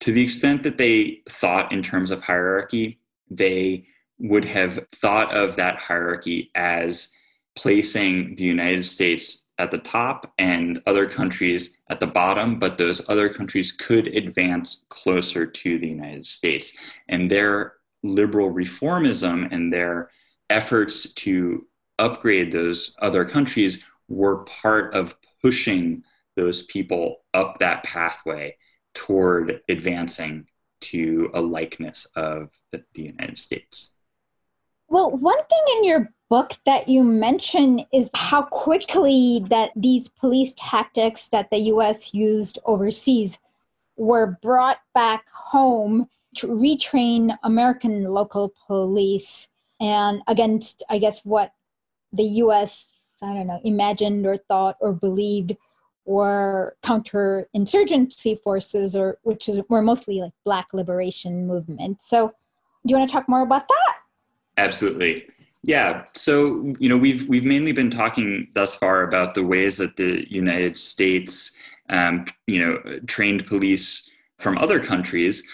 [0.00, 3.86] To the extent that they thought in terms of hierarchy, they
[4.18, 7.14] would have thought of that hierarchy as
[7.56, 13.08] placing the United States at the top and other countries at the bottom, but those
[13.08, 16.92] other countries could advance closer to the United States.
[17.08, 20.10] And their liberal reformism and their
[20.50, 21.66] efforts to
[21.98, 26.02] upgrade those other countries were part of pushing
[26.36, 28.56] those people up that pathway
[28.94, 30.46] toward advancing
[30.80, 33.93] to a likeness of the United States.
[34.88, 40.54] Well, one thing in your book that you mention is how quickly that these police
[40.56, 43.38] tactics that the US used overseas
[43.96, 49.48] were brought back home to retrain American local police
[49.80, 51.52] and against I guess what
[52.12, 52.88] the US
[53.22, 55.56] I don't know imagined or thought or believed
[56.04, 62.08] were counterinsurgency forces or which is were mostly like black liberation movements.
[62.08, 64.03] So do you want to talk more about that?
[64.56, 65.26] Absolutely.
[65.62, 66.04] Yeah.
[66.14, 70.26] So, you know, we've we've mainly been talking thus far about the ways that the
[70.30, 75.48] United States, um, you know, trained police from other countries.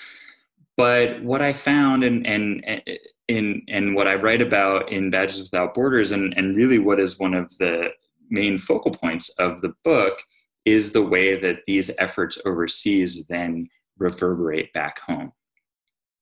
[0.77, 2.83] But what I found, and and
[3.29, 7.19] in and what I write about in Badges Without Borders, and and really what is
[7.19, 7.91] one of the
[8.31, 10.19] main focal points of the book,
[10.65, 15.33] is the way that these efforts overseas then reverberate back home.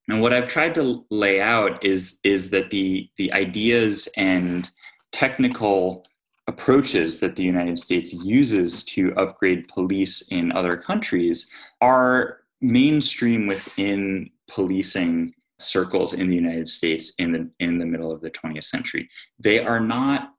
[0.09, 4.69] And what I've tried to lay out is, is that the, the ideas and
[5.11, 6.03] technical
[6.47, 14.31] approaches that the United States uses to upgrade police in other countries are mainstream within
[14.49, 19.07] policing circles in the United States in the in the middle of the 20th century.
[19.37, 20.33] They are not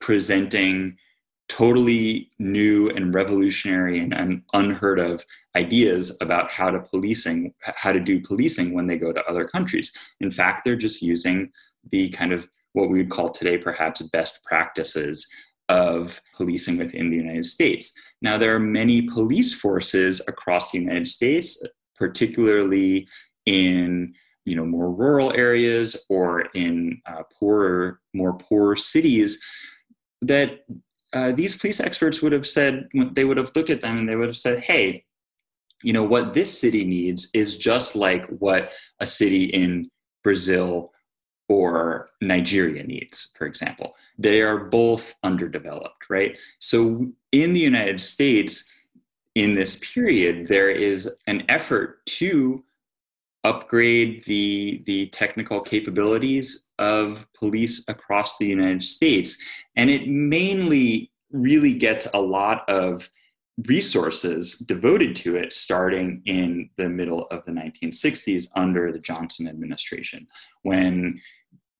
[0.00, 0.96] presenting
[1.48, 5.24] totally new and revolutionary and, unheard of
[5.54, 9.92] ideas about how to policing how to do policing when they go to other countries.
[10.20, 11.50] In fact they're just using
[11.90, 15.26] the kind of what we would call today perhaps best practices
[15.68, 17.92] of policing within the united states.
[18.22, 21.64] Now there are many police forces across the united states
[21.96, 23.08] particularly
[23.46, 29.42] in you know more rural areas or in uh, poorer more poor cities
[30.22, 30.64] that
[31.16, 34.16] uh, these police experts would have said they would have looked at them and they
[34.16, 35.02] would have said hey
[35.82, 39.88] you know what this city needs is just like what a city in
[40.22, 40.92] brazil
[41.48, 43.94] or nigeria needs for example.
[44.18, 46.36] They are both underdeveloped right?
[46.58, 48.70] So in the united states
[49.34, 52.62] in this period there is an effort to
[53.44, 59.42] upgrade the the technical capabilities of police across the United States
[59.76, 63.10] and it mainly really gets a lot of
[63.66, 70.26] resources devoted to it starting in the middle of the 1960s under the Johnson administration
[70.62, 71.20] when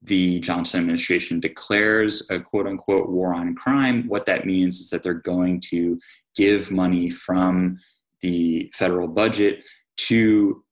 [0.02, 5.02] the Johnson administration declares a quote unquote war on crime what that means is that
[5.02, 5.98] they're going to
[6.34, 7.78] give money from
[8.22, 9.64] the federal budget
[9.96, 10.62] to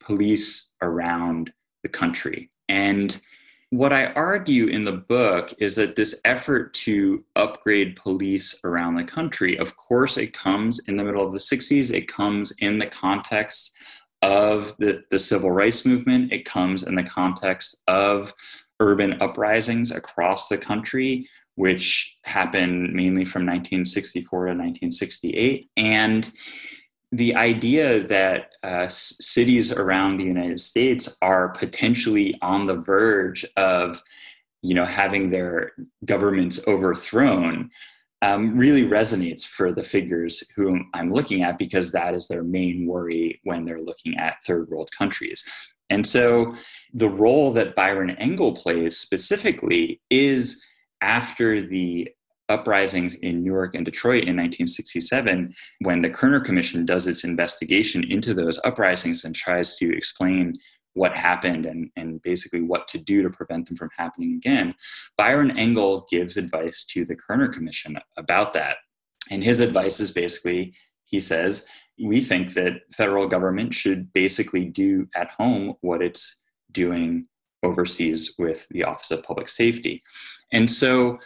[0.00, 1.52] police around
[1.82, 2.50] the country.
[2.68, 3.20] And
[3.70, 9.04] what I argue in the book is that this effort to upgrade police around the
[9.04, 12.86] country, of course, it comes in the middle of the 60s, it comes in the
[12.86, 13.74] context
[14.22, 18.32] of the, the civil rights movement, it comes in the context of
[18.80, 25.70] urban uprisings across the country, which happened mainly from 1964 to 1968.
[25.76, 26.30] And
[27.10, 34.02] the idea that uh, cities around the United States are potentially on the verge of,
[34.62, 35.72] you know, having their
[36.04, 37.70] governments overthrown
[38.20, 42.86] um, really resonates for the figures whom I'm looking at because that is their main
[42.86, 45.44] worry when they're looking at third world countries.
[45.88, 46.54] And so
[46.92, 50.66] the role that Byron Engle plays specifically is
[51.00, 52.08] after the
[52.48, 58.34] uprisings in Newark and Detroit in 1967, when the Kerner Commission does its investigation into
[58.34, 60.58] those uprisings and tries to explain
[60.94, 64.74] what happened and, and basically what to do to prevent them from happening again,
[65.16, 68.76] Byron Engle gives advice to the Kerner Commission about that.
[69.30, 70.74] And his advice is basically,
[71.04, 71.68] he says,
[72.02, 76.40] we think that federal government should basically do at home what it's
[76.72, 77.26] doing
[77.62, 80.02] overseas with the Office of Public Safety.
[80.52, 81.18] And so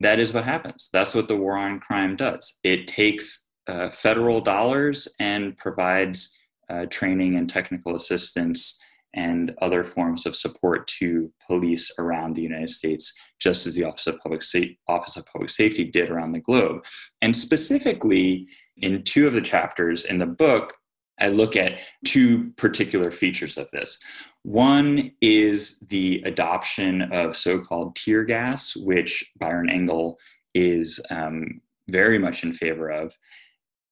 [0.00, 0.90] that is what happens.
[0.92, 2.58] That's what the war on crime does.
[2.62, 6.36] It takes uh, federal dollars and provides
[6.68, 8.80] uh, training and technical assistance
[9.14, 14.08] and other forms of support to police around the United States, just as the Office
[14.08, 14.58] of Public, Sa-
[14.88, 16.84] Office of Public Safety did around the globe.
[17.22, 20.74] And specifically, in two of the chapters in the book,
[21.20, 24.02] I look at two particular features of this.
[24.42, 30.18] One is the adoption of so called tear gas, which Byron Engle
[30.54, 33.16] is um, very much in favor of.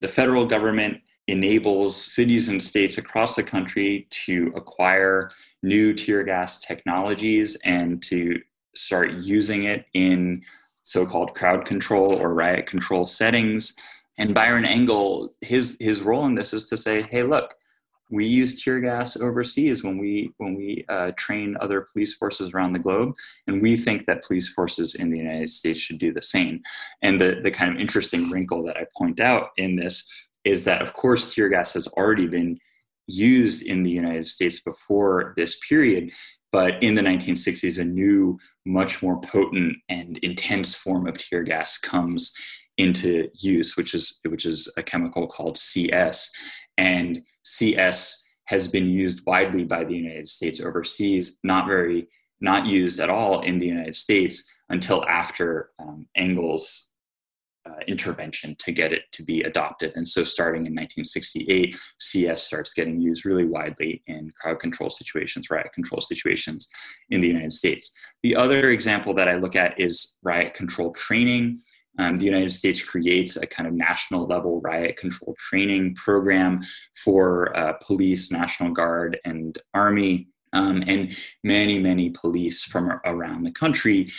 [0.00, 0.98] The federal government
[1.28, 5.30] enables cities and states across the country to acquire
[5.62, 8.40] new tear gas technologies and to
[8.74, 10.42] start using it in
[10.82, 13.76] so called crowd control or riot control settings.
[14.18, 17.54] And Byron Engle, his, his role in this is to say, hey, look,
[18.12, 22.72] we use tear gas overseas when we when we uh, train other police forces around
[22.72, 23.14] the globe,
[23.46, 26.60] and we think that police forces in the United States should do the same.
[27.00, 30.06] And the the kind of interesting wrinkle that I point out in this
[30.44, 32.58] is that, of course, tear gas has already been
[33.06, 36.12] used in the United States before this period,
[36.50, 41.78] but in the 1960s, a new, much more potent and intense form of tear gas
[41.78, 42.34] comes
[42.82, 46.30] into use, which is which is a chemical called CS,
[46.78, 52.08] and CS has been used widely by the United States overseas, not very
[52.40, 56.92] not used at all in the United States until after um, Engle's
[57.64, 59.92] uh, intervention to get it to be adopted.
[59.94, 65.50] And so, starting in 1968, CS starts getting used really widely in crowd control situations,
[65.50, 66.68] riot control situations
[67.10, 67.92] in the United States.
[68.24, 71.60] The other example that I look at is riot control training.
[71.98, 76.62] Um, the United States creates a kind of national level riot control training program
[76.94, 80.28] for uh, police, National Guard, and Army.
[80.54, 84.10] Um, and many, many police from around the country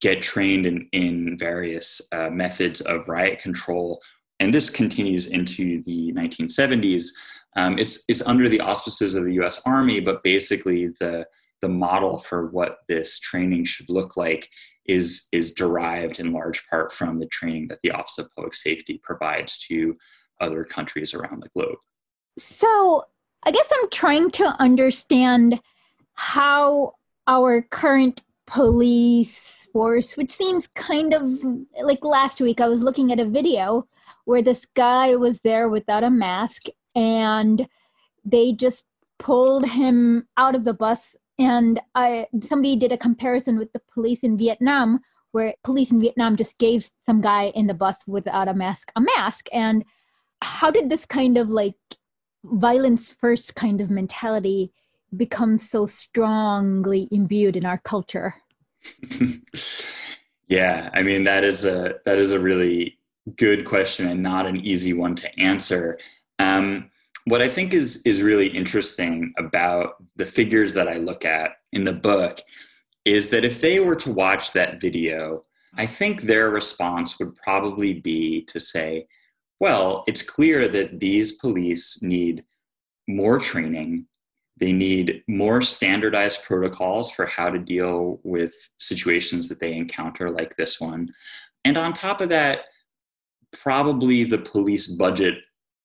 [0.00, 4.00] get trained in, in various uh, methods of riot control.
[4.38, 7.08] And this continues into the 1970s.
[7.56, 11.26] Um, it's, it's under the auspices of the US Army, but basically the,
[11.60, 14.48] the model for what this training should look like
[14.90, 19.00] is, is derived in large part from the training that the Office of Public Safety
[19.02, 19.96] provides to
[20.40, 21.78] other countries around the globe.
[22.38, 23.04] So
[23.44, 25.60] I guess I'm trying to understand
[26.14, 26.94] how
[27.28, 31.38] our current police force, which seems kind of
[31.84, 32.60] like last week.
[32.60, 33.86] I was looking at a video
[34.24, 36.64] where this guy was there without a mask
[36.96, 37.68] and
[38.24, 38.84] they just
[39.20, 41.14] pulled him out of the bus.
[41.40, 45.00] And I, somebody did a comparison with the police in Vietnam,
[45.32, 49.00] where police in Vietnam just gave some guy in the bus without a mask a
[49.00, 49.48] mask.
[49.50, 49.84] And
[50.42, 51.76] how did this kind of like
[52.44, 54.70] violence first kind of mentality
[55.16, 58.34] become so strongly imbued in our culture?
[60.48, 62.98] yeah, I mean that is a that is a really
[63.36, 65.98] good question and not an easy one to answer.
[66.38, 66.89] Um,
[67.24, 71.84] what I think is is really interesting about the figures that I look at in
[71.84, 72.40] the book
[73.04, 75.42] is that if they were to watch that video,
[75.76, 79.06] I think their response would probably be to say,
[79.60, 82.44] well, it's clear that these police need
[83.06, 84.06] more training
[84.60, 90.54] they need more standardized protocols for how to deal with situations that they encounter, like
[90.56, 91.10] this one.
[91.64, 92.66] And on top of that,
[93.52, 95.38] probably the police budget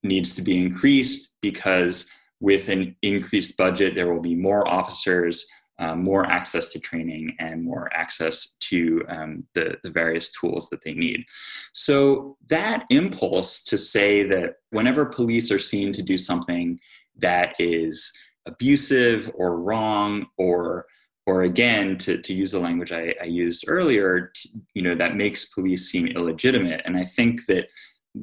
[0.05, 5.45] needs to be increased because with an increased budget, there will be more officers,
[5.79, 10.83] uh, more access to training, and more access to um, the, the various tools that
[10.83, 11.25] they need.
[11.73, 16.79] So, that impulse to say that whenever police are seen to do something
[17.17, 18.13] that is
[18.45, 20.85] abusive or wrong or
[21.27, 24.31] or again to, to use the language I, I used earlier
[24.75, 27.67] you know that makes police seem illegitimate and i think that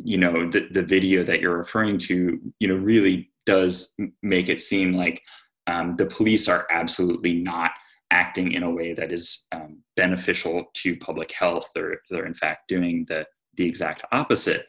[0.05, 4.61] you know the, the video that you're referring to you know really does make it
[4.61, 5.22] seem like
[5.66, 7.72] um, the police are absolutely not
[8.11, 12.68] acting in a way that is um, beneficial to public health they're, they're in fact
[12.68, 13.26] doing the,
[13.57, 14.66] the exact opposite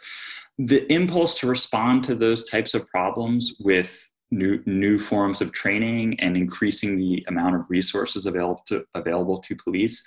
[0.57, 6.19] the impulse to respond to those types of problems with new new forms of training
[6.19, 10.05] and increasing the amount of resources available to available to police.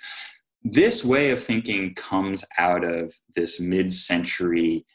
[0.63, 4.85] This way of thinking comes out of this mid-century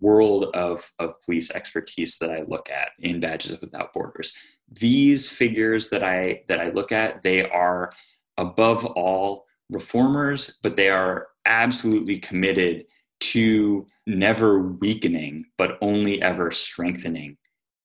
[0.00, 4.36] world of, of police expertise that I look at in Badges Without Borders.
[4.80, 7.92] These figures that I that I look at, they are
[8.36, 12.86] above all reformers, but they are absolutely committed
[13.20, 17.36] to never weakening, but only ever strengthening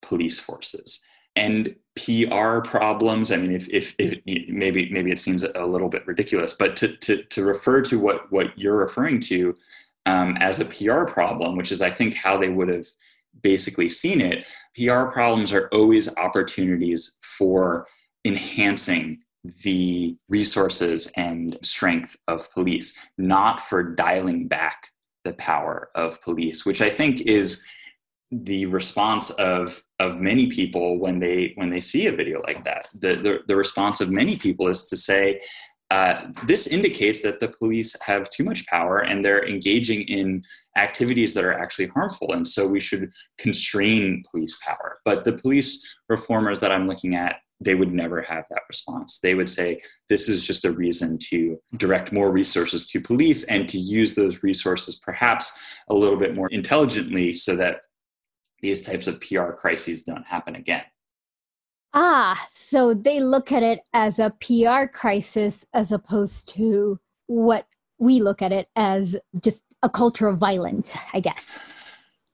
[0.02, 1.04] police forces
[1.36, 3.32] and PR problems.
[3.32, 6.96] I mean, if, if, if, maybe maybe it seems a little bit ridiculous, but to
[6.98, 9.56] to, to refer to what what you're referring to
[10.06, 12.88] um, as a PR problem, which is I think how they would have
[13.42, 14.48] basically seen it.
[14.76, 17.86] PR problems are always opportunities for
[18.26, 19.20] enhancing
[19.64, 24.88] the resources and strength of police, not for dialing back
[25.26, 27.66] the power of police, which I think is
[28.32, 32.90] the response of of many people when they when they see a video like that
[32.96, 35.40] the the, the response of many people is to say
[35.94, 40.44] uh, this indicates that the police have too much power and they're engaging in
[40.76, 45.72] activities that are actually harmful and so we should constrain police power but the police
[46.10, 49.20] reformers that i'm looking at they would never have that response.
[49.20, 49.80] They would say,
[50.10, 54.44] this is just a reason to direct more resources to police and to use those
[54.44, 57.78] resources perhaps a little bit more intelligently so that
[58.62, 60.84] these types of PR crises don't happen again.
[61.94, 67.68] Ah, so they look at it as a PR crisis as opposed to what
[68.00, 71.60] we look at it as just a culture of violence, I guess.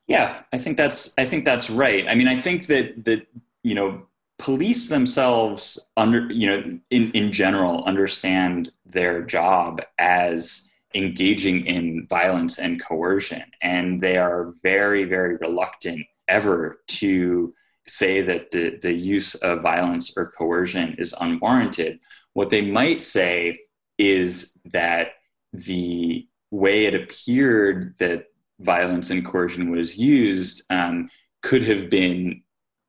[0.07, 2.07] Yeah, I think that's I think that's right.
[2.07, 3.27] I mean, I think that that
[3.63, 4.03] you know
[4.39, 12.57] police themselves under you know in in general understand their job as engaging in violence
[12.57, 17.53] and coercion and they are very very reluctant ever to
[17.89, 21.99] say that the, the use of violence or coercion is unwarranted.
[22.33, 23.55] What they might say
[23.97, 25.13] is that
[25.53, 28.25] the way it appeared that
[28.59, 31.09] violence and coercion was used um,
[31.41, 32.41] could have been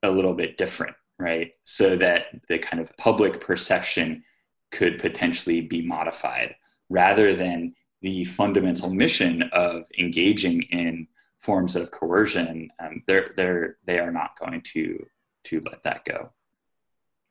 [0.02, 1.54] a little bit different, right?
[1.64, 4.22] So that the kind of public perception
[4.70, 6.54] could potentially be modified
[6.88, 11.06] rather than the fundamental mission of engaging in
[11.40, 15.04] forms of coercion, um, they're they're they are not going to
[15.44, 16.30] to let that go.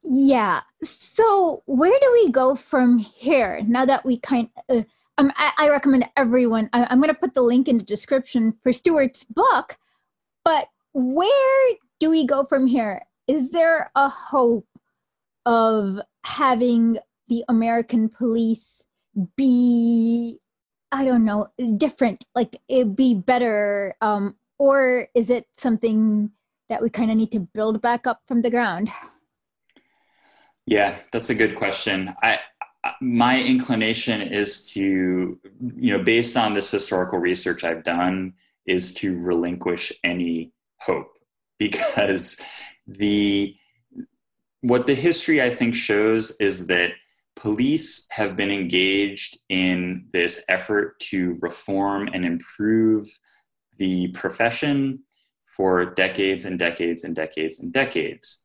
[0.04, 0.62] Yeah.
[0.84, 3.62] So where do we go from here?
[3.68, 4.84] Now that we kind, uh,
[5.18, 6.70] um, I, I, recommend everyone.
[6.72, 9.78] I, I'm going to put the link in the description for Stuart's book.
[10.46, 13.06] But where do we go from here?
[13.28, 14.68] Is there a hope
[15.46, 16.98] of having
[17.28, 18.82] the American police
[19.36, 20.40] be
[20.92, 23.96] I don't know, different, like it'd be better?
[24.02, 26.32] Um, or is it something
[26.70, 28.90] that we kind of need to build back up from the ground?
[30.66, 32.14] Yeah, that's a good question.
[32.22, 32.40] I,
[33.02, 35.40] my inclination is to,
[35.76, 38.34] you know, based on this historical research I've done,
[38.66, 41.18] is to relinquish any hope
[41.58, 42.40] because
[42.88, 43.56] the
[44.62, 46.92] what the history I think shows is that
[47.40, 53.08] police have been engaged in this effort to reform and improve
[53.78, 55.00] the profession
[55.46, 58.44] for decades and decades and decades and decades.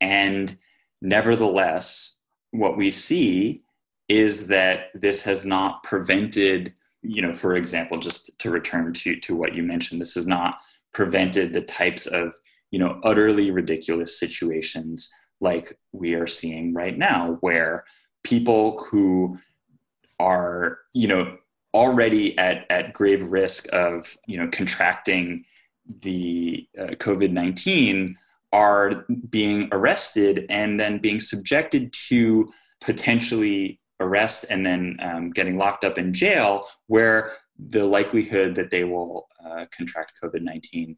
[0.00, 0.56] And
[1.02, 2.20] nevertheless,
[2.52, 3.62] what we see
[4.08, 9.36] is that this has not prevented, you know, for example, just to return to, to
[9.36, 10.58] what you mentioned, this has not
[10.94, 12.34] prevented the types of,
[12.70, 17.84] you know, utterly ridiculous situations like we are seeing right now, where
[18.22, 19.38] people who
[20.18, 21.36] are, you know,
[21.72, 25.44] already at, at grave risk of, you know, contracting
[26.02, 28.16] the uh, COVID 19
[28.52, 35.84] are being arrested and then being subjected to potentially arrest and then um, getting locked
[35.84, 37.32] up in jail, where
[37.68, 40.96] the likelihood that they will uh, contract COVID 19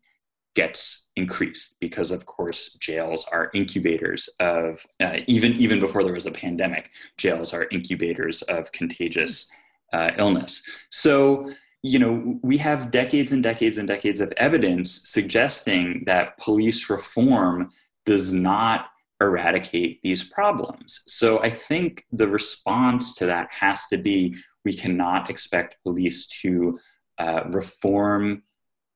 [0.54, 6.26] gets increased because of course jails are incubators of uh, even even before there was
[6.26, 9.50] a pandemic jails are incubators of contagious
[9.92, 10.66] uh, illness.
[10.90, 16.88] So you know we have decades and decades and decades of evidence suggesting that police
[16.88, 17.70] reform
[18.04, 18.86] does not
[19.20, 21.04] eradicate these problems.
[21.06, 24.34] So i think the response to that has to be
[24.64, 26.78] we cannot expect police to
[27.18, 28.42] uh, reform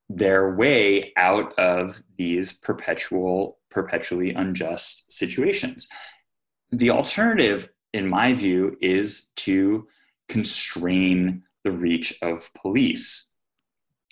[0.08, 5.88] their way out of these perpetual, perpetually unjust situations.
[6.70, 9.86] The alternative, in my view, is to
[10.28, 13.30] constrain the reach of police.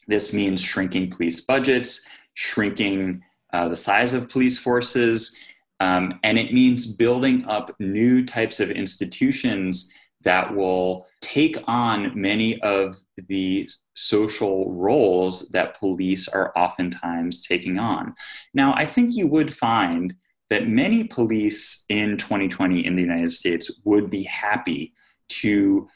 [0.07, 3.23] This means shrinking police budgets, shrinking
[3.53, 5.39] uh, the size of police forces,
[5.81, 9.93] um, and it means building up new types of institutions
[10.25, 12.97] that will take on many of
[13.29, 18.15] the social roles that police are oftentimes taking on.
[18.53, 20.15] Now, I think you would find
[20.51, 24.93] that many police in 2020 in the United States would be happy
[25.29, 25.89] to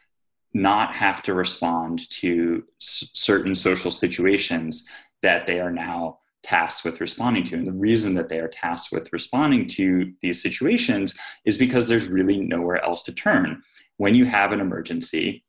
[0.55, 4.89] not have to respond to s- certain social situations
[5.22, 7.57] that they are now tasked with responding to.
[7.57, 11.14] And the reason that they are tasked with responding to these situations
[11.45, 13.62] is because there's really nowhere else to turn
[13.99, 15.44] when you have an emergency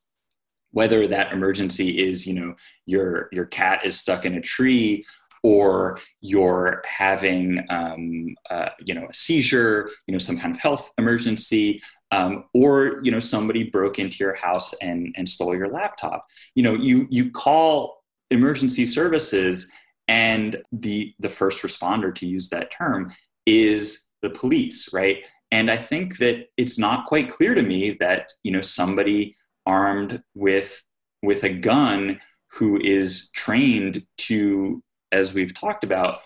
[0.71, 2.53] whether that emergency is you know
[2.85, 5.03] your your cat is stuck in a tree
[5.41, 10.91] or you're having um, uh, you know a seizure you know some kind of health
[10.97, 11.81] emergency
[12.11, 16.25] um, or you know somebody broke into your house and and stole your laptop.
[16.55, 19.71] You know you you call emergency services
[20.07, 23.11] and the the first responder to use that term
[23.45, 28.31] is the police right and I think that it's not quite clear to me that
[28.43, 29.35] you know somebody
[29.65, 30.83] armed with
[31.21, 32.19] with a gun
[32.51, 34.81] who is trained to,
[35.11, 36.19] as we've talked about,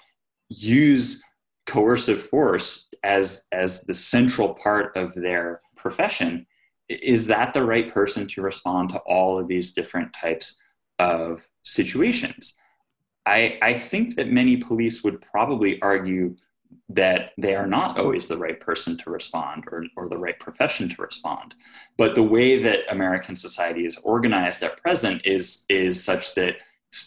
[0.50, 1.24] use
[1.66, 6.46] coercive force as as the central part of their profession.
[6.90, 10.62] Is that the right person to respond to all of these different types
[11.00, 12.58] of situations?
[13.26, 16.36] I, I think that many police would probably argue
[16.90, 20.90] that they are not always the right person to respond or, or the right profession
[20.90, 21.56] to respond.
[21.98, 26.58] But the way that American society is organized at present is, is such that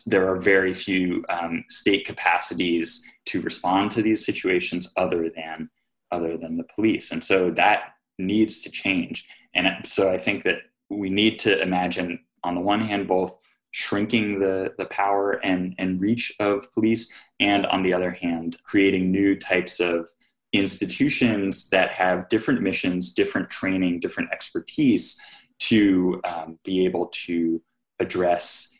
[0.06, 5.70] there are very few um, state capacities to respond to these situations other than
[6.12, 10.58] other than the police and so that needs to change and so i think that
[10.88, 13.36] we need to imagine on the one hand both
[13.76, 19.10] shrinking the, the power and, and reach of police, and on the other hand, creating
[19.10, 20.08] new types of
[20.54, 25.20] institutions that have different missions, different training, different expertise
[25.58, 27.60] to um, be able to
[28.00, 28.74] address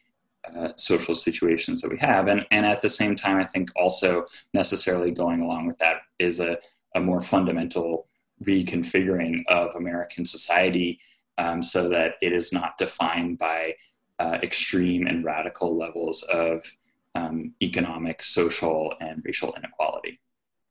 [0.57, 2.29] uh, social situations that we have.
[2.29, 4.25] And, and at the same time, I think also
[4.55, 6.57] necessarily going along with that is a,
[6.95, 8.07] a more fundamental
[8.45, 11.01] reconfiguring of American society
[11.37, 13.75] um, so that it is not defined by
[14.19, 16.65] uh, extreme and radical levels of
[17.15, 20.21] um, economic, social, and racial inequality.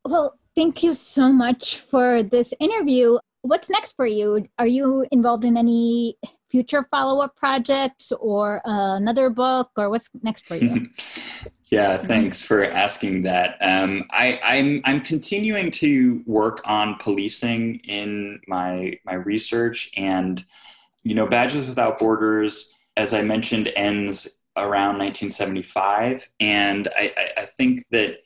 [0.03, 3.17] Well, thank you so much for this interview.
[3.41, 4.47] What's next for you?
[4.59, 6.17] Are you involved in any
[6.49, 10.87] future follow up projects or uh, another book, or what's next for you?
[11.65, 13.57] yeah, thanks for asking that.
[13.61, 20.43] Um, I, I'm I'm continuing to work on policing in my my research, and
[21.03, 26.29] you know, Badges Without Borders as I mentioned, ends around 1975.
[26.39, 28.19] And I, I, think that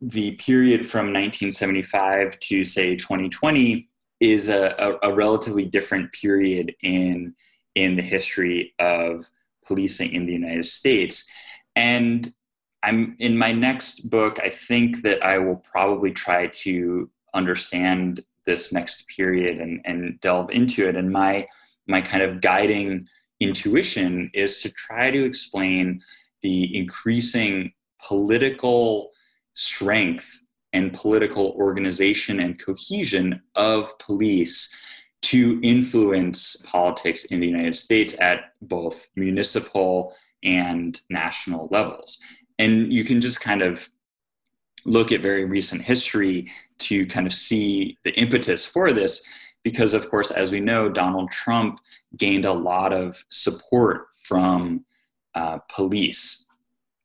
[0.00, 3.88] the period from 1975 to, say, 2020
[4.20, 7.34] is a, a, a relatively different period in,
[7.74, 9.28] in the history of
[9.66, 11.28] policing in the United States.
[11.74, 12.32] And
[12.82, 18.72] I'm in my next book, I think that I will probably try to understand this
[18.72, 20.96] next period and, and delve into it.
[20.96, 21.46] And my
[21.86, 23.08] my kind of guiding
[23.42, 26.00] intuition is to try to explain
[26.42, 27.72] the increasing
[28.06, 29.10] political
[29.54, 34.74] strength and political organization and cohesion of police
[35.22, 42.18] to influence politics in the United States at both municipal and national levels.
[42.58, 43.88] And you can just kind of
[44.84, 50.08] look at very recent history to kind of see the impetus for this because, of
[50.10, 51.80] course, as we know, Donald Trump
[52.16, 54.84] gained a lot of support from
[55.34, 56.46] uh, police,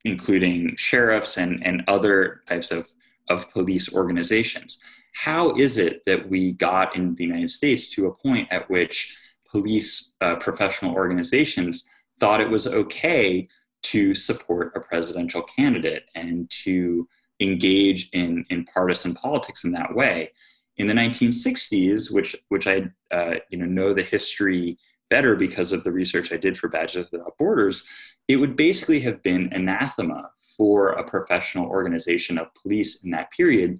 [0.05, 2.87] including sheriffs and, and other types of,
[3.29, 4.79] of police organizations.
[5.13, 9.17] How is it that we got in the United States to a point at which
[9.49, 11.87] police uh, professional organizations
[12.19, 13.47] thought it was okay
[13.83, 17.07] to support a presidential candidate and to
[17.39, 20.31] engage in, in partisan politics in that way?
[20.77, 24.77] In the 1960s, which which I uh, you know know the history
[25.09, 27.87] better because of the research I did for Badges Without Borders,
[28.27, 33.79] it would basically have been anathema for a professional organization of police in that period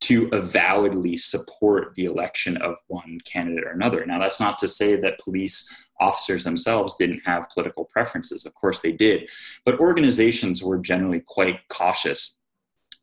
[0.00, 4.06] to avowedly support the election of one candidate or another.
[4.06, 8.46] Now, that's not to say that police officers themselves didn't have political preferences.
[8.46, 9.28] Of course, they did.
[9.64, 12.38] But organizations were generally quite cautious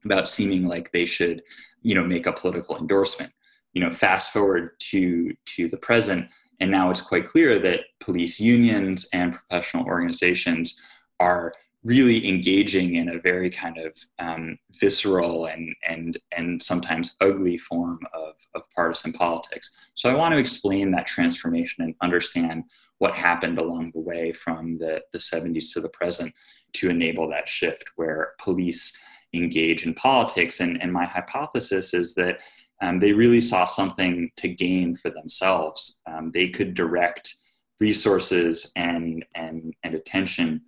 [0.06, 1.42] about seeming like they should
[1.82, 3.32] you know make a political endorsement
[3.74, 6.30] you know fast forward to to the present
[6.60, 10.82] and now it's quite clear that police unions and professional organizations
[11.20, 11.54] are
[11.86, 18.00] really engaging in a very kind of um, visceral and and and sometimes ugly form
[18.14, 19.92] of, of partisan politics.
[19.94, 22.64] So I want to explain that transformation and understand
[22.98, 26.34] what happened along the way from the, the 70s to the present
[26.74, 29.00] to enable that shift where police
[29.36, 30.60] engage in politics.
[30.60, 32.40] And, and my hypothesis is that
[32.82, 36.00] um, they really saw something to gain for themselves.
[36.08, 37.36] Um, they could direct
[37.80, 40.62] resources and, and, and attention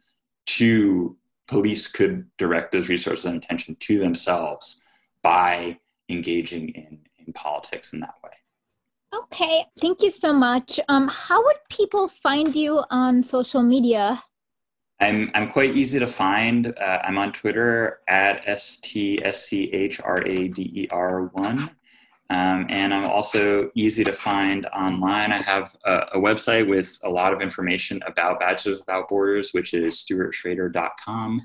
[0.46, 4.84] to police could direct those resources and attention to themselves
[5.22, 5.78] by
[6.10, 8.32] engaging in, in politics in that way.
[9.14, 10.80] Okay, thank you so much.
[10.90, 14.22] Um, how would people find you on social media?
[15.00, 16.68] I'm I'm quite easy to find.
[16.78, 21.26] Uh, I'm on Twitter at s t s c h r a d e r
[21.34, 21.70] one,
[22.32, 25.32] um, and I'm also easy to find online.
[25.32, 29.76] I have a, a, website with a lot of information about Badges Without Borders, which
[29.76, 31.42] is stuartschrader.com,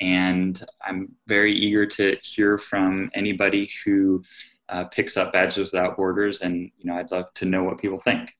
[0.00, 4.22] and I'm very eager to hear from anybody who
[4.70, 7.98] uh, picks up Badges Without Borders, and you know I'd love to know what people
[7.98, 8.34] think.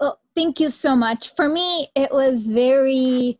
[0.00, 1.34] Well, thank you so much.
[1.36, 3.38] For me, it was very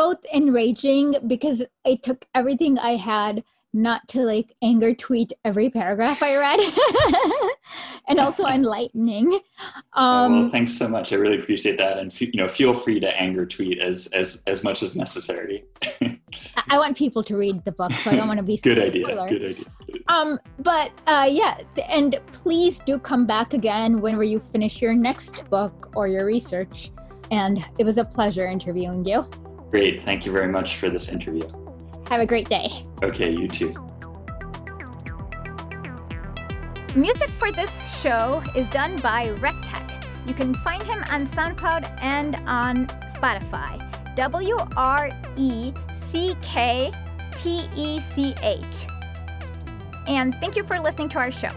[0.00, 3.44] both enraging because it took everything I had
[3.74, 6.58] not to like anger tweet every paragraph I read,
[8.08, 9.38] and also enlightening.
[9.92, 11.12] Um, well, thanks so much.
[11.12, 14.64] I really appreciate that, and you know, feel free to anger tweet as as as
[14.64, 15.64] much as necessary.
[16.70, 19.26] I want people to read the book, so I don't want to be good idea.
[19.28, 19.66] Good idea.
[20.08, 25.44] Um, but uh, yeah, and please do come back again whenever you finish your next
[25.50, 26.90] book or your research.
[27.30, 29.28] And it was a pleasure interviewing you.
[29.70, 30.02] Great.
[30.02, 31.48] Thank you very much for this interview.
[32.08, 32.84] Have a great day.
[33.02, 33.72] Okay, you too.
[36.96, 40.04] Music for this show is done by Wrecktech.
[40.26, 43.86] You can find him on SoundCloud and on Spotify.
[44.16, 45.72] W R E
[46.10, 46.92] C K
[47.36, 48.64] T E C H.
[50.08, 51.50] And thank you for listening to our show.